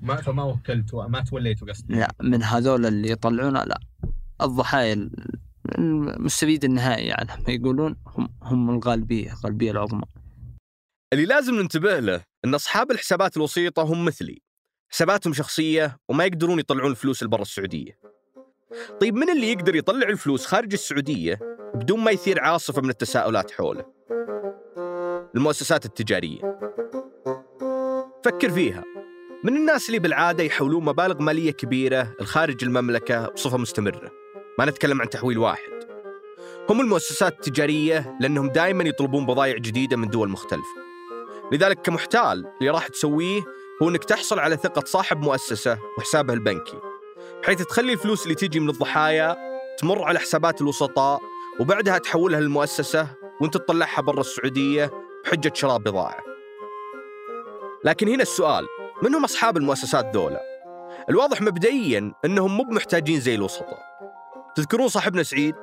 ما 0.00 0.16
فما 0.16 0.42
وكلت 0.42 0.94
ما 0.94 1.20
توليت 1.20 1.64
قصدي 1.64 1.94
لا 1.94 2.14
من 2.22 2.42
هذول 2.42 2.86
اللي 2.86 3.10
يطلعون 3.10 3.52
لا. 3.54 3.80
الضحايا 4.42 4.92
ال- 4.92 5.38
المستفيد 5.78 6.64
النهائي 6.64 7.12
عنهم 7.12 7.44
يقولون 7.48 7.96
هم 8.06 8.28
هم 8.42 8.70
الغالبية 8.70 9.32
الغالبية 9.32 9.70
العظمى. 9.70 10.02
اللي 11.12 11.24
لازم 11.26 11.54
ننتبه 11.54 11.98
له 12.00 12.20
إن 12.44 12.54
أصحاب 12.54 12.90
الحسابات 12.90 13.36
الوسيطة 13.36 13.82
هم 13.82 14.04
مثلي. 14.04 14.42
حساباتهم 14.92 15.32
شخصية 15.32 15.98
وما 16.08 16.24
يقدرون 16.24 16.58
يطلعون 16.58 16.90
الفلوس 16.90 17.22
لبرا 17.22 17.42
السعودية. 17.42 17.98
طيب 19.00 19.14
من 19.14 19.30
اللي 19.30 19.52
يقدر 19.52 19.76
يطلع 19.76 20.08
الفلوس 20.08 20.46
خارج 20.46 20.72
السعودية 20.72 21.38
بدون 21.74 22.00
ما 22.00 22.10
يثير 22.10 22.40
عاصفة 22.40 22.82
من 22.82 22.90
التساؤلات 22.90 23.50
حوله؟ 23.50 23.84
المؤسسات 25.34 25.84
التجارية. 25.84 26.58
فكر 28.24 28.50
فيها. 28.50 28.84
من 29.44 29.56
الناس 29.56 29.88
اللي 29.88 29.98
بالعادة 29.98 30.44
يحولون 30.44 30.84
مبالغ 30.84 31.22
مالية 31.22 31.52
كبيرة 31.52 32.14
لخارج 32.20 32.64
المملكة 32.64 33.28
بصفة 33.28 33.58
مستمرة؟ 33.58 34.10
ما 34.58 34.64
نتكلم 34.64 35.00
عن 35.00 35.10
تحويل 35.10 35.38
واحد. 35.38 35.72
هم 36.70 36.80
المؤسسات 36.80 37.32
التجارية 37.32 38.16
لأنهم 38.20 38.48
دائما 38.48 38.84
يطلبون 38.84 39.26
بضائع 39.26 39.56
جديدة 39.56 39.96
من 39.96 40.08
دول 40.08 40.28
مختلفة. 40.28 40.82
لذلك 41.52 41.80
كمحتال 41.80 42.46
اللي 42.60 42.70
راح 42.70 42.88
تسويه 42.88 43.40
هو 43.82 43.88
إنك 43.88 44.04
تحصل 44.04 44.38
على 44.38 44.56
ثقة 44.56 44.84
صاحب 44.86 45.20
مؤسسة 45.20 45.78
وحسابه 45.98 46.34
البنكي. 46.34 46.91
بحيث 47.42 47.62
تخلي 47.62 47.92
الفلوس 47.92 48.22
اللي 48.22 48.34
تيجي 48.34 48.60
من 48.60 48.70
الضحايا 48.70 49.36
تمر 49.78 50.02
على 50.04 50.18
حسابات 50.18 50.60
الوسطاء 50.60 51.20
وبعدها 51.60 51.98
تحولها 51.98 52.40
للمؤسسة 52.40 53.08
وانت 53.40 53.54
تطلعها 53.54 54.00
برا 54.00 54.20
السعودية 54.20 54.90
بحجة 55.24 55.52
شراء 55.54 55.78
بضاعة 55.78 56.18
لكن 57.84 58.08
هنا 58.08 58.22
السؤال 58.22 58.66
من 59.02 59.14
هم 59.14 59.24
أصحاب 59.24 59.56
المؤسسات 59.56 60.16
ذولا؟ 60.16 60.40
الواضح 61.10 61.40
مبدئيا 61.40 62.14
أنهم 62.24 62.56
مو 62.56 62.64
محتاجين 62.64 63.20
زي 63.20 63.34
الوسطاء 63.34 63.82
تذكرون 64.54 64.88
صاحبنا 64.88 65.22
سعيد؟ 65.22 65.54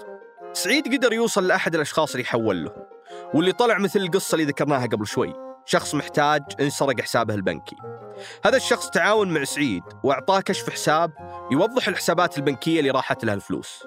سعيد 0.54 0.96
قدر 0.96 1.14
يوصل 1.14 1.48
لأحد 1.48 1.76
الأشخاص 1.76 2.12
اللي 2.12 2.26
حول 2.26 2.64
لهم 2.64 2.86
واللي 3.34 3.52
طلع 3.52 3.78
مثل 3.78 4.00
القصة 4.00 4.36
اللي 4.36 4.46
ذكرناها 4.46 4.86
قبل 4.88 5.08
شوي 5.08 5.49
شخص 5.70 5.96
محتاج 5.96 6.44
انسرق 6.60 7.02
حسابه 7.02 7.34
البنكي. 7.34 7.76
هذا 8.46 8.58
الشخص 8.58 8.90
تعاون 8.90 9.34
مع 9.34 9.44
سعيد 9.44 9.84
وأعطاه 10.04 10.42
كشف 10.42 10.70
حساب 10.70 11.12
يوضح 11.52 11.88
الحسابات 11.88 12.38
البنكية 12.38 12.80
اللي 12.80 12.92
راحت 12.92 13.26
لها 13.26 13.34
الفلوس. 13.34 13.84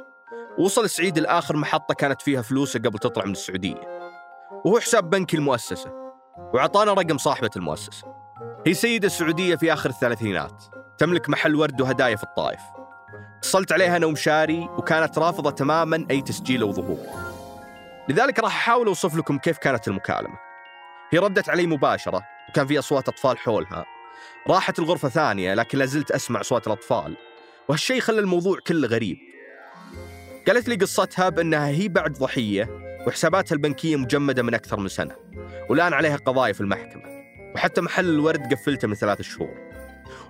وصل 0.59 0.91
سعيد 0.91 1.19
لآخر 1.19 1.57
محطة 1.57 1.95
كانت 1.95 2.23
فيها 2.23 2.43
فلوسه 2.43 2.81
قبل 2.81 2.99
تطلع 2.99 3.25
من 3.25 3.33
السعودية. 3.33 4.11
وهو 4.65 4.81
حساب 4.81 5.11
بنكي 5.11 5.37
المؤسسة. 5.37 5.93
وأعطانا 6.55 6.93
رقم 6.93 7.19
صاحبة 7.19 7.51
المؤسسة. 7.57 8.15
هي 8.67 8.75
سيدة 8.75 9.09
سعوديه 9.09 9.57
في 9.57 9.73
آخر 9.73 9.91
الثلاثينات. 9.91 10.65
تملك 10.99 11.29
محل 11.29 11.55
ورد 11.55 11.81
وهدايا 11.81 12.17
في 12.17 12.25
الطائف. 12.25 12.61
اتصلت 13.39 13.73
عليها 13.73 13.97
أنا 13.97 14.07
ومشاري 14.07 14.69
وكانت 14.79 15.19
رافضة 15.19 15.51
تماما 15.51 16.07
أي 16.11 16.23
تسجيل 16.23 16.63
أو 16.63 16.73
ظهور. 16.73 16.99
لذلك 18.09 18.39
راح 18.39 18.57
أحاول 18.57 18.87
أوصف 18.87 19.17
لكم 19.17 19.39
كيف 19.39 19.59
كانت 19.59 19.89
المكالمة. 19.89 20.52
هي 21.13 21.19
ردت 21.19 21.49
علي 21.49 21.67
مباشرة 21.67 22.23
وكان 22.49 22.67
في 22.67 22.79
أصوات 22.79 23.09
أطفال 23.09 23.39
حولها. 23.39 23.85
راحت 24.49 24.79
الغرفة 24.79 25.09
ثانية 25.09 25.55
لكن 25.55 25.79
لازلت 25.79 26.11
أسمع 26.11 26.41
أصوات 26.41 26.67
الأطفال. 26.67 27.17
وهالشيء 27.69 28.01
خلى 28.01 28.21
الموضوع 28.21 28.59
كله 28.67 28.89
غريب. 28.89 29.19
قالت 30.47 30.69
لي 30.69 30.75
قصتها 30.75 31.29
بأنها 31.29 31.69
هي 31.69 31.89
بعد 31.89 32.13
ضحية 32.13 32.69
وحساباتها 33.07 33.55
البنكية 33.55 33.97
مجمدة 33.97 34.43
من 34.43 34.55
أكثر 34.55 34.81
من 34.81 34.89
سنة 34.89 35.17
والآن 35.69 35.93
عليها 35.93 36.17
قضايا 36.17 36.53
في 36.53 36.61
المحكمة 36.61 37.03
وحتى 37.55 37.81
محل 37.81 38.09
الورد 38.09 38.53
قفلته 38.55 38.89
من 38.89 38.95
ثلاث 38.95 39.23
شهور. 39.23 39.55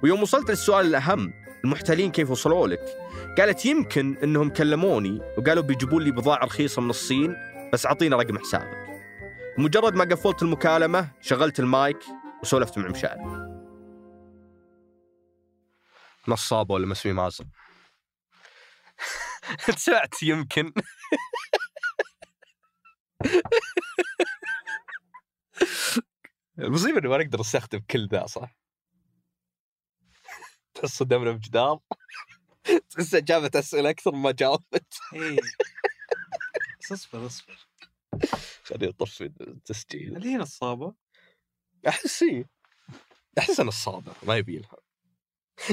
ويوم 0.02 0.22
وصلت 0.22 0.50
للسؤال 0.50 0.86
الأهم 0.86 1.32
المحتالين 1.64 2.10
كيف 2.10 2.30
وصلوا 2.30 2.68
لك؟ 2.68 2.84
قالت 3.38 3.66
يمكن 3.66 4.16
أنهم 4.22 4.50
كلموني 4.50 5.20
وقالوا 5.38 5.62
بيجيبون 5.62 6.02
لي 6.02 6.10
بضاعة 6.10 6.44
رخيصة 6.44 6.82
من 6.82 6.90
الصين 6.90 7.36
بس 7.72 7.86
أعطينا 7.86 8.16
رقم 8.16 8.38
حسابك. 8.38 8.81
مجرد 9.58 9.94
ما 9.94 10.04
قفلت 10.04 10.42
المكالمة 10.42 11.12
شغلت 11.20 11.60
المايك 11.60 11.98
وسولفت 12.42 12.78
مع 12.78 12.88
مشاري 12.88 13.52
نصابة 16.28 16.74
ولا 16.74 16.86
مسمي 16.86 17.12
مازن 17.12 17.44
سمعت 19.76 20.22
يمكن. 20.22 20.72
المصيبة 26.58 26.98
إني 26.98 27.08
ما 27.08 27.18
نقدر 27.18 27.40
نستخدم 27.40 27.78
كل 27.78 28.08
ذا 28.08 28.26
صح؟ 28.26 28.56
تحس 30.74 30.98
صدمنا 30.98 31.32
بجدار. 31.32 31.78
تحس 32.90 33.14
جابت 33.14 33.56
أسئلة 33.56 33.90
أكثر 33.90 34.12
مما 34.12 34.30
جاوبت. 34.30 34.98
إيه. 35.14 35.36
بس 36.80 36.92
اصبر 36.92 37.26
اصبر. 37.26 37.71
خليني 38.66 38.88
أطفي 38.92 39.24
التسجيل. 39.40 40.16
هل 40.16 40.22
هي 40.24 40.36
نصابة؟ 40.36 40.94
أحس 41.88 42.22
إيه. 42.22 42.48
أحس 43.38 43.60
نصابة 43.60 44.12
ما 44.22 44.36
يبيلها 44.36 44.76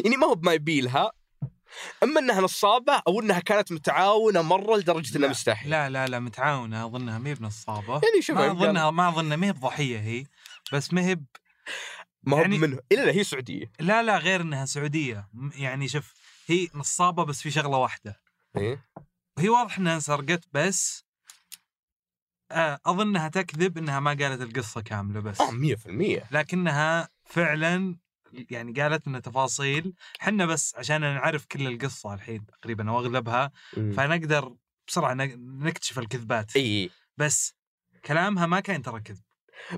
يعني 0.04 0.18
ما 0.18 0.28
هو 0.28 0.36
بما 0.36 0.54
يبيلها 0.54 1.12
أما 2.04 2.20
إنها 2.20 2.42
نصابة 2.42 3.02
أو 3.08 3.20
إنها 3.22 3.40
كانت 3.40 3.72
متعاونة 3.72 4.42
مرة 4.42 4.78
لدرجة 4.78 5.18
إنها 5.18 5.30
مستحيل. 5.30 5.70
لا 5.72 5.90
لا 5.90 6.08
لا 6.08 6.20
متعاونة 6.20 6.86
أظنها 6.86 7.18
ما 7.20 7.30
هي 7.30 7.34
بنصابة 7.36 7.94
يعني 7.94 8.22
شوف 8.22 8.38
ما. 8.38 8.52
اظنها 8.52 8.92
ما 8.92 9.10
أظنها 9.10 9.36
ما 9.38 9.48
هي 9.48 9.54
بضحية 9.54 10.00
هي 10.00 10.26
بس 10.74 10.94
ما 10.94 11.02
هي 11.06 11.16
ب- 11.16 11.26
ما 12.24 12.38
هو 12.38 12.42
يعني- 12.42 12.58
منه. 12.58 12.80
إلا 12.92 13.06
لا 13.06 13.12
هي 13.12 13.24
سعودية. 13.24 13.72
لا 13.80 14.04
لا 14.04 14.18
غير 14.18 14.42
إنها 14.42 14.66
سعودية. 14.66 15.30
م- 15.34 15.50
يعني 15.56 15.88
شوف 15.88 16.14
هي 16.48 16.68
نصابة 16.76 17.24
بس 17.26 17.42
في 17.42 17.52
شغلة 17.52 17.78
واحدة. 17.78 18.22
إيه؟ 18.58 18.86
هي 19.40 19.50
واضح 19.50 19.78
إنها 19.78 20.00
سرقت 20.00 20.44
بس 20.54 21.06
أظنها 22.52 23.28
تكذب 23.28 23.78
إنها 23.78 24.00
ما 24.00 24.10
قالت 24.10 24.42
القصة 24.42 24.82
كاملة 24.82 25.20
بس. 25.20 25.42
آه 25.42 25.52
100% 25.52 26.28
لكنها 26.32 27.10
فعلا 27.26 27.98
يعني 28.34 28.82
قالت 28.82 29.08
لنا 29.08 29.20
تفاصيل. 29.20 29.94
حنا 30.20 30.46
بس 30.46 30.76
عشان 30.76 31.02
نعرف 31.02 31.46
كل 31.46 31.68
القصة 31.68 32.14
الحين 32.14 32.46
تقريبا 32.46 32.90
أو 32.90 33.00
أغلبها. 33.00 33.52
فنقدر 33.74 34.56
بسرعة 34.88 35.14
نك- 35.14 35.36
نكتشف 35.40 36.00
الكذبات. 36.00 36.56
إي. 36.56 36.90
بس 37.18 37.56
كلامها 38.06 38.46
ما 38.46 38.60
كان 38.60 38.82
ترى 38.82 39.02
كذب. 39.02 39.22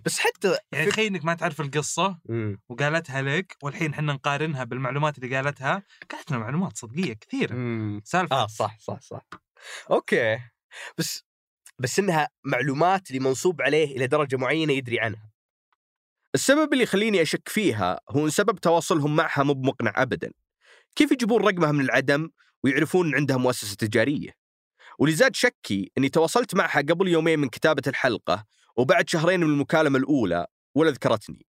بس 0.05 0.19
حتى 0.19 0.57
يعني 0.71 0.85
تخيل 0.85 1.05
إنك 1.05 1.25
ما 1.25 1.33
تعرف 1.33 1.61
القصة 1.61 2.19
مم. 2.25 2.61
وقالتها 2.69 3.21
لك 3.21 3.57
والحين 3.63 3.93
إحنا 3.93 4.13
نقارنها 4.13 4.63
بالمعلومات 4.63 5.17
اللي 5.17 5.35
قالتها 5.35 5.83
قالت 6.11 6.31
لنا 6.31 6.39
معلومات 6.39 6.77
صدقية 6.77 7.13
كثيرة. 7.13 7.53
مم. 7.55 8.01
سالفة. 8.05 8.35
آه 8.35 8.47
صح 8.47 8.79
صح 8.79 9.01
صح. 9.01 9.21
أوكي. 9.91 10.39
بس 10.97 11.25
بس 11.81 11.99
إنها 11.99 12.29
معلومات 12.43 13.09
اللي 13.09 13.19
منصوب 13.19 13.61
عليه 13.61 13.97
إلى 13.97 14.07
درجة 14.07 14.35
معينة 14.35 14.73
يدري 14.73 14.99
عنها. 14.99 15.31
السبب 16.35 16.73
اللي 16.73 16.83
يخليني 16.83 17.21
أشك 17.21 17.49
فيها 17.49 17.99
هو 18.09 18.25
إن 18.25 18.29
سبب 18.29 18.59
تواصلهم 18.59 19.15
معها 19.15 19.43
مو 19.43 19.53
بمقنع 19.53 19.93
أبدا. 20.01 20.31
كيف 20.95 21.11
يجيبون 21.11 21.41
رقمها 21.43 21.71
من 21.71 21.81
العدم 21.81 22.29
ويعرفون 22.63 23.07
إن 23.07 23.15
عندها 23.15 23.37
مؤسسة 23.37 23.75
تجارية؟ 23.75 24.35
واللي 24.99 25.15
زاد 25.15 25.35
شكي 25.35 25.91
أني 25.97 26.09
تواصلت 26.09 26.55
معها 26.55 26.81
قبل 26.81 27.07
يومين 27.07 27.39
من 27.39 27.49
كتابة 27.49 27.83
الحلقة 27.87 28.45
وبعد 28.77 29.09
شهرين 29.09 29.39
من 29.39 29.53
المكالمة 29.53 29.99
الأولى 29.99 30.47
ولا 30.75 30.91
ذكرتني. 30.91 31.45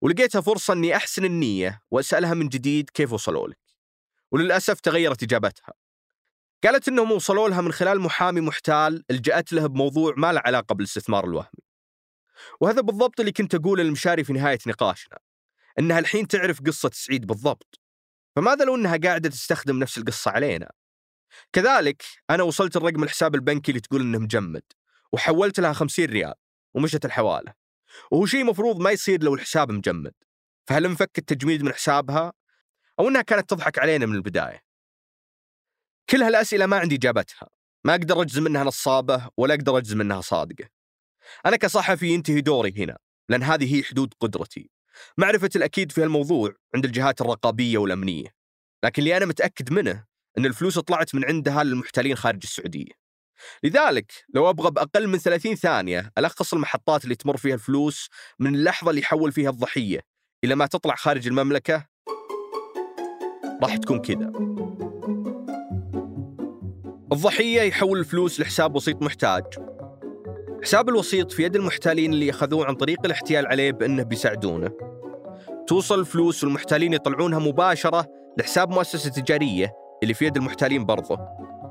ولقيتها 0.00 0.40
فرصة 0.40 0.74
أني 0.74 0.96
أحسن 0.96 1.24
النية 1.24 1.82
وأسألها 1.90 2.34
من 2.34 2.48
جديد 2.48 2.90
كيف 2.90 3.12
وصلوا 3.12 3.48
لك. 3.48 3.58
وللأسف 4.30 4.80
تغيرت 4.80 5.22
إجابتها. 5.22 5.72
قالت 6.64 6.88
أنهم 6.88 7.12
وصلوا 7.12 7.48
لها 7.48 7.60
من 7.60 7.72
خلال 7.72 8.00
محامي 8.00 8.40
محتال 8.40 9.04
الجأت 9.10 9.52
له 9.52 9.66
بموضوع 9.66 10.14
ما 10.16 10.32
له 10.32 10.42
علاقة 10.44 10.74
بالاستثمار 10.74 11.24
الوهمي. 11.24 11.62
وهذا 12.60 12.80
بالضبط 12.80 13.20
اللي 13.20 13.32
كنت 13.32 13.54
أقوله 13.54 13.82
للمشاري 13.82 14.24
في 14.24 14.32
نهاية 14.32 14.58
نقاشنا 14.66 15.18
أنها 15.78 15.98
الحين 15.98 16.28
تعرف 16.28 16.60
قصة 16.66 16.90
سعيد 16.92 17.26
بالضبط. 17.26 17.80
فماذا 18.36 18.64
لو 18.64 18.74
أنها 18.74 18.96
قاعدة 18.96 19.28
تستخدم 19.28 19.78
نفس 19.78 19.98
القصة 19.98 20.30
علينا؟ 20.30 20.70
كذلك 21.52 22.02
أنا 22.30 22.42
وصلت 22.42 22.76
الرقم 22.76 23.02
الحساب 23.02 23.34
البنكي 23.34 23.70
اللي 23.70 23.80
تقول 23.80 24.00
أنه 24.00 24.18
مجمد 24.18 24.62
وحولت 25.12 25.60
لها 25.60 25.72
50 25.72 26.04
ريال 26.04 26.34
ومشت 26.74 27.04
الحوالة. 27.04 27.52
وهو 28.10 28.26
شيء 28.26 28.44
مفروض 28.44 28.80
ما 28.80 28.90
يصير 28.90 29.22
لو 29.22 29.34
الحساب 29.34 29.72
مجمد. 29.72 30.14
فهل 30.66 30.84
انفك 30.84 31.18
التجميد 31.18 31.62
من 31.62 31.72
حسابها؟ 31.72 32.32
أو 32.98 33.08
أنها 33.08 33.22
كانت 33.22 33.50
تضحك 33.50 33.78
علينا 33.78 34.06
من 34.06 34.14
البداية؟ 34.14 34.71
كل 36.10 36.22
هالأسئلة 36.22 36.66
ما 36.66 36.76
عندي 36.76 36.94
إجابتها. 36.94 37.48
ما 37.84 37.92
أقدر 37.94 38.22
أجزم 38.22 38.46
أنها 38.46 38.64
نصابة 38.64 39.28
ولا 39.36 39.54
أقدر 39.54 39.78
أجزم 39.78 40.00
أنها 40.00 40.20
صادقة. 40.20 40.68
أنا 41.46 41.56
كصحفي 41.56 42.06
ينتهي 42.06 42.40
دوري 42.40 42.74
هنا 42.76 42.98
لأن 43.28 43.42
هذه 43.42 43.76
هي 43.76 43.82
حدود 43.82 44.14
قدرتي. 44.20 44.70
معرفة 45.18 45.50
الأكيد 45.56 45.92
في 45.92 46.02
هالموضوع 46.02 46.54
عند 46.74 46.84
الجهات 46.84 47.20
الرقابية 47.20 47.78
والأمنية 47.78 48.34
لكن 48.84 49.02
اللي 49.02 49.16
أنا 49.16 49.26
متأكد 49.26 49.72
منه 49.72 50.04
أن 50.38 50.46
الفلوس 50.46 50.78
طلعت 50.78 51.14
من 51.14 51.24
عندها 51.24 51.64
للمحتلين 51.64 52.16
خارج 52.16 52.40
السعودية. 52.42 52.92
لذلك 53.62 54.12
لو 54.34 54.50
أبغى 54.50 54.70
بأقل 54.70 55.06
من 55.08 55.18
30 55.18 55.54
ثانية 55.54 56.12
ألخص 56.18 56.54
المحطات 56.54 57.04
اللي 57.04 57.14
تمر 57.14 57.36
فيها 57.36 57.54
الفلوس 57.54 58.08
من 58.38 58.54
اللحظة 58.54 58.90
اللي 58.90 59.00
يحول 59.00 59.32
فيها 59.32 59.50
الضحية 59.50 60.00
إلى 60.44 60.54
ما 60.54 60.66
تطلع 60.66 60.94
خارج 60.94 61.26
المملكة 61.26 61.86
راح 63.62 63.76
تكون 63.76 64.02
كذا. 64.02 64.32
الضحية 67.12 67.62
يحول 67.62 67.98
الفلوس 67.98 68.40
لحساب 68.40 68.74
وسيط 68.76 69.02
محتاج. 69.02 69.44
حساب 70.62 70.88
الوسيط 70.88 71.32
في 71.32 71.42
يد 71.42 71.56
المحتالين 71.56 72.12
اللي 72.12 72.30
أخذوه 72.30 72.66
عن 72.66 72.74
طريق 72.74 72.98
الاحتيال 73.04 73.46
عليه 73.46 73.72
بأنه 73.72 74.02
بيساعدونه. 74.02 74.70
توصل 75.66 76.00
الفلوس 76.00 76.44
والمحتالين 76.44 76.92
يطلعونها 76.92 77.38
مباشرة 77.38 78.06
لحساب 78.38 78.70
مؤسسة 78.70 79.10
تجارية 79.10 79.72
اللي 80.02 80.14
في 80.14 80.26
يد 80.26 80.36
المحتالين 80.36 80.84
برضه. 80.84 81.18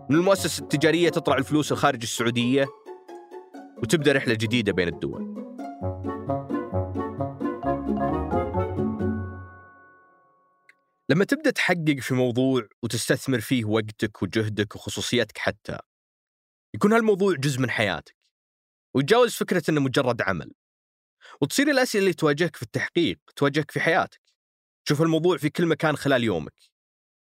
من 0.09 0.15
المؤسسة 0.15 0.63
التجارية 0.63 1.09
تطلع 1.09 1.37
الفلوس 1.37 1.71
الخارج 1.71 2.01
السعودية 2.01 2.67
وتبدأ 3.83 4.11
رحلة 4.11 4.33
جديدة 4.33 4.71
بين 4.71 4.87
الدول. 4.87 5.40
لما 11.11 11.25
تبدأ 11.25 11.51
تحقق 11.51 11.99
في 11.99 12.13
موضوع 12.13 12.67
وتستثمر 12.83 13.39
فيه 13.39 13.65
وقتك 13.65 14.23
وجهدك 14.23 14.75
وخصوصيتك 14.75 15.37
حتى 15.37 15.77
يكون 16.75 16.93
هالموضوع 16.93 17.35
جزء 17.35 17.59
من 17.59 17.69
حياتك 17.69 18.15
ويتجاوز 18.95 19.33
فكرة 19.33 19.63
أنه 19.69 19.81
مجرد 19.81 20.21
عمل. 20.21 20.51
وتصير 21.41 21.67
الأسئلة 21.67 22.03
اللي 22.03 22.13
تواجهك 22.13 22.55
في 22.55 22.63
التحقيق 22.63 23.19
تواجهك 23.35 23.71
في 23.71 23.79
حياتك. 23.79 24.21
شوف 24.87 25.01
الموضوع 25.01 25.37
في 25.37 25.49
كل 25.49 25.65
مكان 25.65 25.95
خلال 25.95 26.23
يومك. 26.23 26.53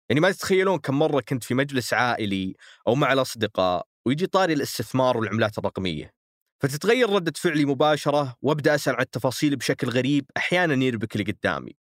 يعني 0.09 0.21
ما 0.21 0.31
تتخيلون 0.31 0.79
كم 0.79 0.99
مرة 0.99 1.21
كنت 1.21 1.43
في 1.43 1.53
مجلس 1.53 1.93
عائلي 1.93 2.55
أو 2.87 2.95
مع 2.95 3.13
الأصدقاء 3.13 3.87
ويجي 4.05 4.27
طاري 4.27 4.53
الاستثمار 4.53 5.17
والعملات 5.17 5.57
الرقمية. 5.57 6.13
فتتغير 6.63 7.09
ردة 7.09 7.33
فعلي 7.35 7.65
مباشرة 7.65 8.35
وأبدأ 8.41 8.75
أسأل 8.75 8.95
عن 8.95 9.01
التفاصيل 9.01 9.55
بشكل 9.55 9.89
غريب 9.89 10.25
أحيانا 10.37 10.85
يربك 10.85 11.15
اللي 11.15 11.31
قدامي. 11.31 11.84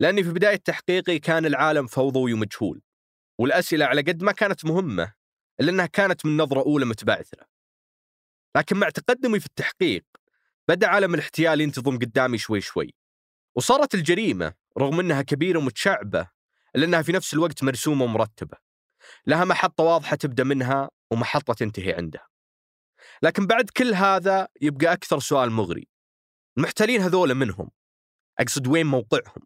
لأني 0.00 0.24
في 0.24 0.32
بداية 0.32 0.56
تحقيقي 0.56 1.18
كان 1.18 1.46
العالم 1.46 1.86
فوضوي 1.86 2.32
ومجهول 2.32 2.82
والأسئلة 3.38 3.86
على 3.86 4.00
قد 4.00 4.22
ما 4.22 4.32
كانت 4.32 4.64
مهمة 4.64 5.14
إلا 5.60 5.70
أنها 5.70 5.86
كانت 5.86 6.26
من 6.26 6.36
نظرة 6.36 6.60
أولى 6.60 6.84
متبعثرة. 6.84 7.46
لكن 8.56 8.76
مع 8.76 8.88
تقدمي 8.88 9.40
في 9.40 9.46
التحقيق 9.46 10.04
بدأ 10.68 10.88
عالم 10.88 11.14
الاحتيال 11.14 11.60
ينتظم 11.60 11.98
قدامي 11.98 12.38
شوي 12.38 12.60
شوي 12.60 12.94
وصارت 13.56 13.94
الجريمة 13.94 14.54
رغم 14.78 15.00
أنها 15.00 15.22
كبيرة 15.22 15.58
ومتشعبة 15.58 16.30
إلا 16.76 16.84
أنها 16.84 17.02
في 17.02 17.12
نفس 17.12 17.34
الوقت 17.34 17.62
مرسومة 17.62 18.04
ومرتبة. 18.04 18.58
لها 19.26 19.44
محطة 19.44 19.84
واضحة 19.84 20.16
تبدأ 20.16 20.44
منها 20.44 20.90
ومحطة 21.10 21.54
تنتهي 21.54 21.92
عندها. 21.92 22.26
لكن 23.22 23.46
بعد 23.46 23.70
كل 23.70 23.94
هذا 23.94 24.48
يبقى 24.60 24.92
أكثر 24.92 25.18
سؤال 25.18 25.50
مغري. 25.50 25.88
المحتلين 26.58 27.00
هذول 27.00 27.34
منهم؟ 27.34 27.70
أقصد 28.38 28.66
وين 28.66 28.86
موقعهم؟ 28.86 29.42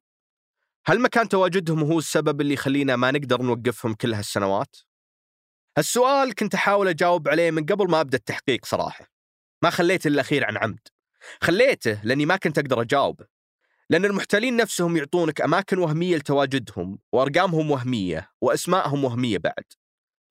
هل 0.86 1.00
مكان 1.00 1.28
تواجدهم 1.28 1.82
هو 1.82 1.98
السبب 1.98 2.40
اللي 2.40 2.54
يخلينا 2.54 2.96
ما 2.96 3.10
نقدر 3.10 3.42
نوقفهم 3.42 3.94
كل 3.94 4.14
هالسنوات؟ 4.14 4.76
السؤال 5.78 6.34
كنت 6.34 6.54
أحاول 6.54 6.88
أجاوب 6.88 7.28
عليه 7.28 7.50
من 7.50 7.66
قبل 7.66 7.90
ما 7.90 8.00
أبدأ 8.00 8.16
التحقيق 8.16 8.64
صراحة. 8.64 9.06
ما 9.62 9.70
خليت 9.70 10.06
الأخير 10.06 10.44
عن 10.44 10.56
عمد. 10.56 10.88
خليته 11.42 12.00
لأني 12.04 12.26
ما 12.26 12.36
كنت 12.36 12.58
أقدر 12.58 12.80
أجاوبه. 12.80 13.26
لأن 13.90 14.04
المحتلين 14.04 14.56
نفسهم 14.56 14.96
يعطونك 14.96 15.40
أماكن 15.40 15.78
وهمية 15.78 16.16
لتواجدهم 16.16 16.98
وأرقامهم 17.12 17.70
وهمية 17.70 18.30
وأسمائهم 18.40 19.04
وهمية 19.04 19.38
بعد. 19.38 19.64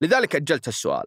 لذلك 0.02 0.36
أجلت 0.36 0.68
السؤال 0.68 1.04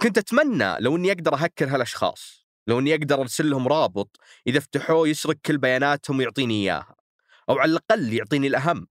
كنت 0.00 0.18
أتمنى 0.18 0.76
لو 0.80 0.96
أني 0.96 1.12
أقدر 1.12 1.34
أهكر 1.34 1.68
هالأشخاص 1.68 2.46
لو 2.66 2.78
أني 2.78 2.94
أقدر 2.94 3.20
أرسل 3.20 3.50
لهم 3.50 3.68
رابط 3.68 4.20
إذا 4.46 4.60
فتحوه 4.60 5.08
يسرق 5.08 5.36
كل 5.46 5.58
بياناتهم 5.58 6.18
ويعطيني 6.18 6.54
إياها. 6.54 7.01
أو 7.48 7.58
على 7.58 7.70
الأقل 7.70 8.12
يعطيني 8.12 8.46
الأهم 8.46 8.86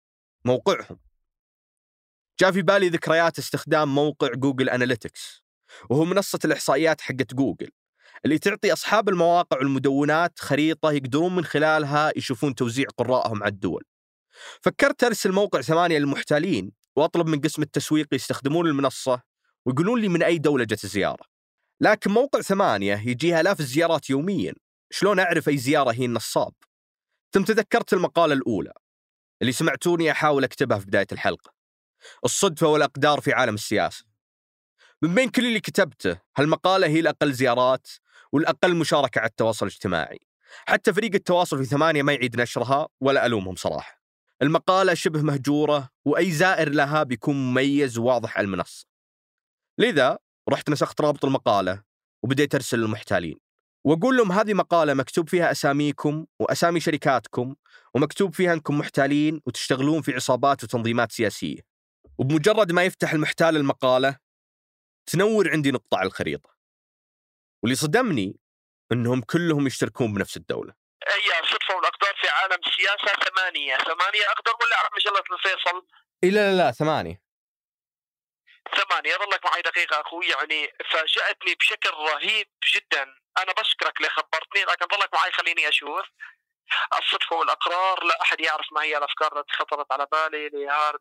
موقعهم. 0.46 1.00
جاء 2.40 2.52
في 2.52 2.62
بالي 2.62 2.90
ذكريات 2.90 3.40
استخدام 3.40 3.96
موقع 3.96 4.28
جوجل 4.34 4.70
أناليتكس 4.70 5.44
وهو 5.90 6.06
منصة 6.06 6.40
الإحصائيات 6.46 7.02
حقت 7.02 7.34
جوجل 7.34 7.70
اللي 8.26 8.40
تعطي 8.40 8.74
أصحاب 8.74 9.10
المواقع 9.10 9.58
والمدونات 9.58 10.40
خريطة 10.40 10.92
يقدرون 10.92 11.36
من 11.36 11.46
خلالها 11.46 12.12
يشوفون 12.18 12.56
توزيع 12.56 12.86
قراءهم 12.98 13.44
على 13.44 13.52
الدول. 13.52 13.84
فكرت 14.62 15.04
أرسل 15.04 15.32
موقع 15.32 15.62
ثمانية 15.62 15.98
للمحتالين 15.98 16.72
وأطلب 16.96 17.28
من 17.28 17.40
قسم 17.42 17.62
التسويق 17.62 18.08
يستخدمون 18.14 18.68
المنصة 18.68 19.22
ويقولون 19.66 20.02
لي 20.02 20.08
من 20.08 20.24
أي 20.24 20.38
دولة 20.38 20.64
جت 20.64 20.84
الزيارة. 20.84 21.26
لكن 21.82 22.12
موقع 22.12 22.42
ثمانية 22.42 23.04
يجيها 23.08 23.42
آلاف 23.42 23.60
الزيارات 23.60 24.10
يوميا 24.10 24.54
شلون 24.92 25.20
أعرف 25.20 25.50
أي 25.50 25.58
زيارة 25.58 25.92
هي 25.92 26.06
النصاب؟ 26.06 26.54
ثم 27.34 27.44
تذكرت 27.44 27.94
المقالة 27.94 28.34
الأولى 28.34 28.74
اللي 29.42 29.52
سمعتوني 29.52 30.12
أحاول 30.12 30.44
أكتبها 30.44 30.80
في 30.80 30.86
بداية 30.86 31.08
الحلقة. 31.12 31.54
الصدفة 32.26 32.68
والأقدار 32.68 33.22
في 33.22 33.34
عالم 33.34 33.56
السياسة. 33.56 34.06
من 35.02 35.16
بين 35.16 35.30
كل 35.30 35.46
اللي 35.46 35.60
كتبته 35.60 36.20
هالمقالة 36.38 36.88
هي 36.88 37.00
الأقل 37.00 37.34
زيارات 37.34 37.88
والأقل 38.32 38.76
مشاركة 38.76 39.20
على 39.20 39.30
التواصل 39.30 39.66
الاجتماعي. 39.66 40.20
حتى 40.68 40.94
فريق 40.94 41.14
التواصل 41.14 41.58
في 41.58 41.66
ثمانية 41.66 42.04
ما 42.04 42.14
يعيد 42.14 42.42
نشرها 42.42 42.88
ولا 43.02 43.26
ألومهم 43.26 43.56
صراحة. 43.56 44.02
المقالة 44.42 44.94
شبه 44.94 45.22
مهجورة 45.22 45.90
وأي 46.06 46.32
زائر 46.32 46.70
لها 46.70 47.04
بيكون 47.04 47.36
مميز 47.36 47.98
وواضح 47.98 48.38
على 48.38 48.46
المنصة. 48.46 48.86
لذا 49.78 50.18
رحت 50.50 50.70
نسخت 50.70 51.02
رابط 51.02 51.26
المقالة 51.26 51.84
وبديت 52.24 52.56
أرسل 52.56 52.80
للمحتالين. 52.80 53.51
وأقول 53.84 54.18
لهم 54.18 54.32
هذه 54.32 54.54
مقالة 54.54 54.94
مكتوب 54.94 55.30
فيها 55.30 55.52
أساميكم 55.52 56.26
وأسامي 56.40 56.80
شركاتكم 56.80 57.56
ومكتوب 57.94 58.36
فيها 58.36 58.54
أنكم 58.54 58.80
محتالين 58.80 59.42
وتشتغلون 59.46 60.02
في 60.02 60.14
عصابات 60.14 60.64
وتنظيمات 60.64 61.12
سياسية. 61.12 61.62
وبمجرد 62.18 62.72
ما 62.72 62.84
يفتح 62.84 63.14
المحتال 63.14 63.58
المقالة 63.58 64.18
تنور 65.06 65.52
عندي 65.52 65.72
نقطة 65.72 65.98
على 65.98 66.08
الخريطة. 66.08 66.50
واللي 67.64 67.76
صدمني 67.76 68.40
أنهم 68.92 69.22
كلهم 69.22 69.68
يشتركون 69.68 70.14
بنفس 70.14 70.38
الدولة. 70.38 70.74
أيام 71.08 71.44
صدفه 71.44 71.76
والاقدار 71.76 72.14
في 72.22 72.28
عالم 72.28 72.62
السياسة 72.68 73.20
ثمانية، 73.30 73.78
ثمانية 73.78 74.26
أقدر 74.32 74.52
ولا 74.62 74.76
أعرف 74.76 74.92
مجلة 74.96 75.38
الفيصل؟ 75.38 75.88
إيه 76.24 76.30
لا 76.30 76.52
لا 76.52 76.58
لا 76.58 77.18
ثمانية 78.76 79.16
ظلك 79.18 79.46
معي 79.46 79.62
دقيقة 79.62 80.02
أخوي 80.02 80.28
يعني 80.28 80.74
فاجأتني 80.92 81.56
بشكل 81.56 81.90
رهيب 81.90 82.48
جدا، 82.76 83.04
أنا 83.38 83.54
بشكرك 83.54 83.98
اللي 83.98 84.10
خبرتني 84.10 84.62
لكن 84.64 84.86
ظلك 84.98 85.14
معي 85.14 85.32
خليني 85.32 85.70
أشوف. 85.70 86.06
الصدفة 87.00 87.36
والأقرار 87.36 88.04
لا 88.04 88.22
أحد 88.22 88.42
يعرف 88.42 88.66
ما 88.72 88.84
هي 88.84 88.98
الأفكار 88.98 89.40
التي 89.40 89.54
خطرت 89.54 89.92
على 89.92 90.08
بالي. 90.12 90.50
لهارد 90.50 91.00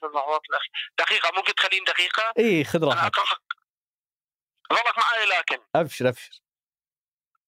في 0.00 0.06
اللحظات 0.06 0.40
الأخيرة. 0.50 0.72
دقيقة 0.98 1.30
ممكن 1.36 1.54
تخليني 1.54 1.84
دقيقة؟ 1.84 2.32
إيه 2.38 2.64
خذ 2.64 2.82
أنا 2.82 2.94
راحتك 2.94 3.18
ظلك 4.72 4.98
معي 4.98 5.24
لكن. 5.24 5.58
أبشر 5.74 6.08
أبشر. 6.08 6.40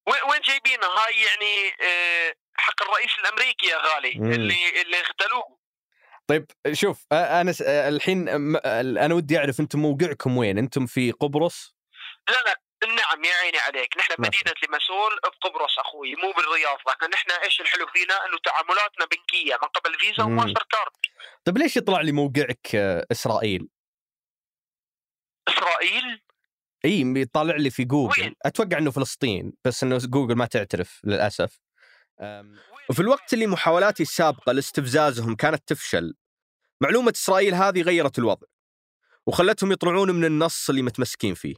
وين 0.08 0.22
وين 0.30 0.40
جايبينها 0.40 0.88
هاي 0.88 1.22
يعني 1.22 1.76
آه، 1.80 2.34
حق 2.56 2.82
الرئيس 2.82 3.18
الأمريكي 3.18 3.66
يا 3.66 3.76
غالي 3.78 4.14
مم. 4.14 4.32
اللي 4.32 4.82
اللي 4.82 5.00
اغتالوه. 5.00 5.58
طيب 6.26 6.46
شوف 6.72 7.06
أنا 7.12 7.54
الحين 7.88 8.28
أنا 8.98 9.14
ودي 9.14 9.38
أعرف 9.38 9.60
أنتم 9.60 9.78
موقعكم 9.78 10.36
وين؟ 10.36 10.58
أنتم 10.58 10.86
في 10.86 11.10
قبرص؟ 11.10 11.74
لا 12.28 12.34
لا 12.46 12.60
نعم 12.88 13.24
يا 13.24 13.34
عيني 13.34 13.58
عليك. 13.58 13.96
نحن 13.96 14.12
بمدينة 14.18 14.54
ليماسول 14.68 15.18
بقبرص 15.24 15.78
أخوي 15.78 16.14
مو 16.14 16.32
بالرياض. 16.32 16.78
لكن 16.88 17.10
نحن 17.10 17.30
إيش 17.30 17.60
الحلو 17.60 17.86
فينا؟ 17.86 18.14
أنه 18.26 18.38
تعاملاتنا 18.44 19.06
بنكية. 19.06 19.54
من 19.62 19.68
قبل 19.68 19.94
فيزا. 19.98 20.24
وماستر 20.24 20.66
كارد. 20.70 20.92
طيب 21.44 21.58
ليش 21.58 21.76
يطلع 21.76 22.00
لي 22.00 22.12
موقعك 22.12 22.74
آه، 22.74 23.06
إسرائيل؟ 23.12 23.68
إسرائيل؟ 25.48 26.22
إي 26.84 27.04
بيطلع 27.04 27.56
لي 27.56 27.70
في 27.70 27.84
جوجل. 27.84 28.34
أتوقع 28.42 28.78
إنه 28.78 28.90
فلسطين 28.90 29.52
بس 29.64 29.82
إنه 29.82 29.98
جوجل 29.98 30.34
ما 30.34 30.46
تعترف 30.46 31.00
للأسف. 31.04 31.60
وفي 32.90 33.00
الوقت 33.00 33.32
اللي 33.32 33.46
محاولاتي 33.46 34.02
السابقة 34.02 34.52
لاستفزازهم 34.52 35.36
كانت 35.36 35.68
تفشل 35.68 36.14
معلومة 36.80 37.12
إسرائيل 37.16 37.54
هذه 37.54 37.82
غيرت 37.82 38.18
الوضع 38.18 38.46
وخلتهم 39.26 39.72
يطلعون 39.72 40.10
من 40.10 40.24
النص 40.24 40.70
اللي 40.70 40.82
متمسكين 40.82 41.34
فيه. 41.34 41.54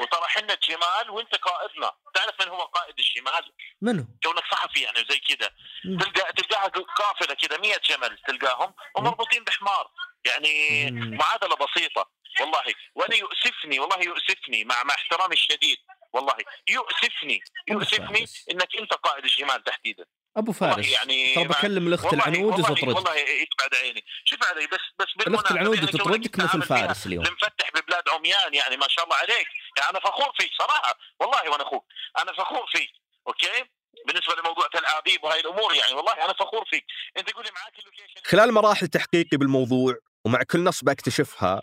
وترى 0.00 0.26
حنا 0.26 0.54
الجمال 0.54 1.10
وأنت 1.10 1.34
قائدنا 1.34 1.92
تعرف 2.14 2.40
من 2.40 2.48
هو 2.48 2.60
قائد 2.60 2.94
الجمال؟ 2.98 3.52
منو؟ 3.82 4.06
كونك 4.22 4.44
صحفي 4.50 4.80
يعني 4.80 4.98
زي 4.98 5.18
كذا. 5.18 5.50
تلقى 5.98 6.32
تلقاها 6.32 6.68
قافلة 6.68 7.34
كذا 7.34 7.58
100 7.58 7.80
جمل 7.88 8.18
تلقاهم 8.26 8.74
ومربوطين 8.96 9.44
بحمار. 9.44 9.90
يعني 10.24 10.90
معادلة 10.90 11.56
بسيطة. 11.56 12.15
والله. 12.40 12.64
وأنا 12.94 13.14
يؤسفني 13.14 13.80
والله 13.80 13.98
يؤسفني 14.02 14.64
مع 14.64 14.82
مع 14.82 14.94
احترامي 14.94 15.32
الشديد. 15.34 15.76
والله 16.12 16.34
يؤسفني 16.68 17.40
يؤسفني 17.68 18.26
إنك 18.52 18.76
أنت 18.80 18.92
قائد 18.92 19.24
الجمال 19.24 19.64
تحديدا. 19.64 20.04
أبو 20.36 20.52
فارس 20.52 20.88
يعني 20.88 21.34
ترى 21.34 21.44
بكلم 21.44 21.86
الأخت 21.88 22.04
والله- 22.04 22.24
العنود 22.28 22.60
وتطرد 22.60 22.88
والله 22.88 23.14
يتبعد 23.16 23.74
عيني. 23.82 24.04
شوف 24.24 24.38
علي 24.44 24.66
بس 24.66 24.80
بس 24.98 25.26
الأخت 25.26 25.50
العنود 25.50 25.74
يعني 25.74 25.86
كونك 25.90 26.00
وتطردك 26.06 26.38
مثل 26.38 26.62
فارس 26.62 27.06
اليوم. 27.06 27.24
المفتح 27.26 27.70
ببلاد 27.74 28.08
عميان 28.08 28.54
يعني 28.54 28.76
ما 28.76 28.88
شاء 28.88 29.04
الله 29.04 29.16
عليك. 29.16 29.48
يعني 29.78 29.90
أنا 29.90 30.00
فخور 30.00 30.32
فيك 30.38 30.50
صراحة. 30.58 30.98
والله 31.20 31.50
وأنا 31.50 31.62
أخوك. 31.62 31.84
أنا 32.18 32.32
فخور 32.32 32.66
فيك. 32.74 32.90
okay؟ 33.28 33.64
بالنسبة 34.06 34.34
لموضوع 34.34 34.68
العابيب 34.74 35.24
وهاي 35.24 35.40
الأمور 35.40 35.74
يعني 35.74 35.92
والله 35.94 36.12
أنا 36.12 36.32
فخور 36.32 36.64
فيك. 36.70 36.84
أنت 37.16 37.30
تقول 37.30 37.44
لي 37.44 37.50
معاك 37.54 37.78
ال 37.78 37.82
location. 37.82 38.20
خلال 38.24 38.52
مراحل 38.52 38.88
تحقيقي 38.88 39.36
بالموضوع 39.36 39.94
ومع 40.24 40.42
كل 40.50 40.64
نصبة 40.64 40.92
أكتشفها 40.92 41.60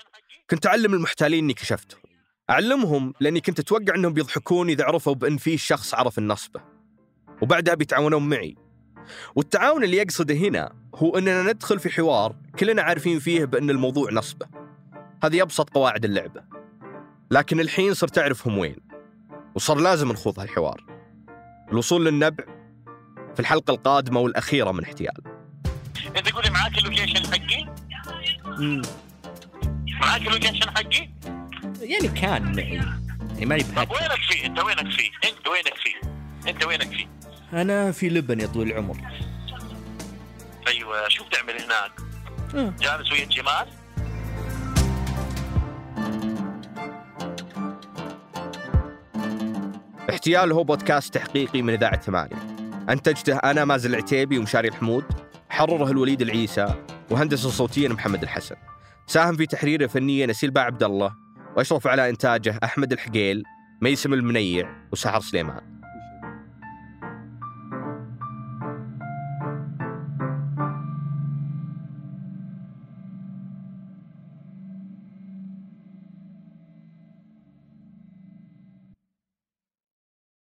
كنت 0.54 0.66
أعلم 0.66 0.94
المحتالين 0.94 1.44
إني 1.44 1.54
كشفتهم 1.54 2.00
أعلمهم 2.50 3.14
لأني 3.20 3.42
كنت 3.42 3.60
أتوقع 3.60 3.96
أنهم 3.96 4.14
بيضحكون 4.14 4.70
إذا 4.70 4.86
عرفوا 4.86 5.14
بأن 5.14 5.38
في 5.38 5.58
شخص 5.58 5.94
عرف 5.94 6.18
النصبة 6.18 6.62
وبعدها 7.42 7.74
بيتعاونون 7.74 8.30
معي. 8.30 8.56
والتعاون 9.36 9.84
اللي 9.84 9.98
يقصده 9.98 10.36
هنا 10.36 10.74
هو 10.96 11.18
أننا 11.18 11.44
ندخل 11.44 11.80
في 11.80 11.90
حوار 11.90 12.36
كلنا 12.60 12.82
عارفين 12.82 13.20
فيه 13.20 13.46
بأن 13.46 13.70
الموضوع 13.70 14.12
نصبة. 14.12 14.48
هذه 15.24 15.42
أبسط 15.42 15.70
قواعد 15.70 16.06
اللعبة. 16.06 16.44
لكن 17.32 17.60
الحين 17.60 17.94
صرت 17.94 18.18
أعرفهم 18.18 18.58
وين. 18.58 18.76
وصار 19.56 19.78
لازم 19.78 20.12
نخوض 20.12 20.40
هالحوار. 20.40 20.86
الوصول 21.72 22.06
للنبع 22.06 22.44
في 23.34 23.40
الحلقة 23.40 23.72
القادمة 23.72 24.20
والأخيرة 24.20 24.72
من 24.72 24.84
احتيال. 24.84 25.22
أنت 26.18 26.30
تقول 26.30 26.44
لي 26.44 26.50
معاك 26.50 26.78
ال 26.78 26.83
location 26.83 27.26
حقي؟ 27.26 27.66
معاك 30.06 30.22
ال 30.22 30.27
location 30.27 30.70
حقي؟ 30.70 31.10
يعني 31.82 32.08
كان 32.08 32.56
معي. 32.56 32.74
يعني 33.34 33.46
ماني 33.46 33.64
طب 33.64 33.76
بحد 33.76 33.92
وينك 33.92 34.22
فيه؟ 34.30 34.46
انت 34.46 34.60
وينك 34.60 34.92
فيه؟ 34.92 35.10
انت 35.30 35.48
وينك 35.48 35.76
فيه؟ 35.76 35.96
انت 36.50 36.66
وينك 36.66 36.88
فيه؟ 36.88 37.08
أنا 37.62 37.92
في 37.92 38.10
لبن 38.10 38.40
يا 38.40 38.48
طويل 38.48 38.72
العمر. 38.72 38.98
أيوه 40.68 41.10
شو 41.10 41.24
بتعمل 41.26 41.54
هناك؟ 41.54 41.92
آه. 42.56 42.74
جالس 42.80 43.12
ويا 43.12 43.24
الجمال 43.24 43.68
احتيال 50.10 50.52
هو 50.52 50.64
بودكاست 50.64 51.14
تحقيقي 51.14 51.62
من 51.62 51.74
إذاعة 51.74 52.02
ثمانية. 52.02 52.36
أنتجته 52.90 53.38
أنا 53.38 53.66
مازن 53.66 53.90
العتيبي 53.90 54.38
ومشاري 54.38 54.68
الحمود 54.68 55.06
حرره 55.50 55.92
الوليد 55.92 56.22
العيسى 56.22 56.76
وهندسة 57.10 57.50
صوتيا 57.50 57.90
محمد 57.90 58.24
الحسن. 58.24 58.56
ساهم 59.08 59.36
في 59.36 59.46
تحريره 59.46 59.88
فنيا 59.88 60.26
نسيل 60.26 60.52
باع 60.52 60.64
عبد 60.64 60.84
الله 60.84 61.16
وأشرف 61.58 61.88
على 61.88 62.10
إنتاجه 62.10 62.60
أحمد 62.64 62.92
الحقيل 62.92 63.44
ميسم 63.82 64.14
المنيع 64.14 64.88
وسحر 64.92 65.20
سليمان. 65.20 65.73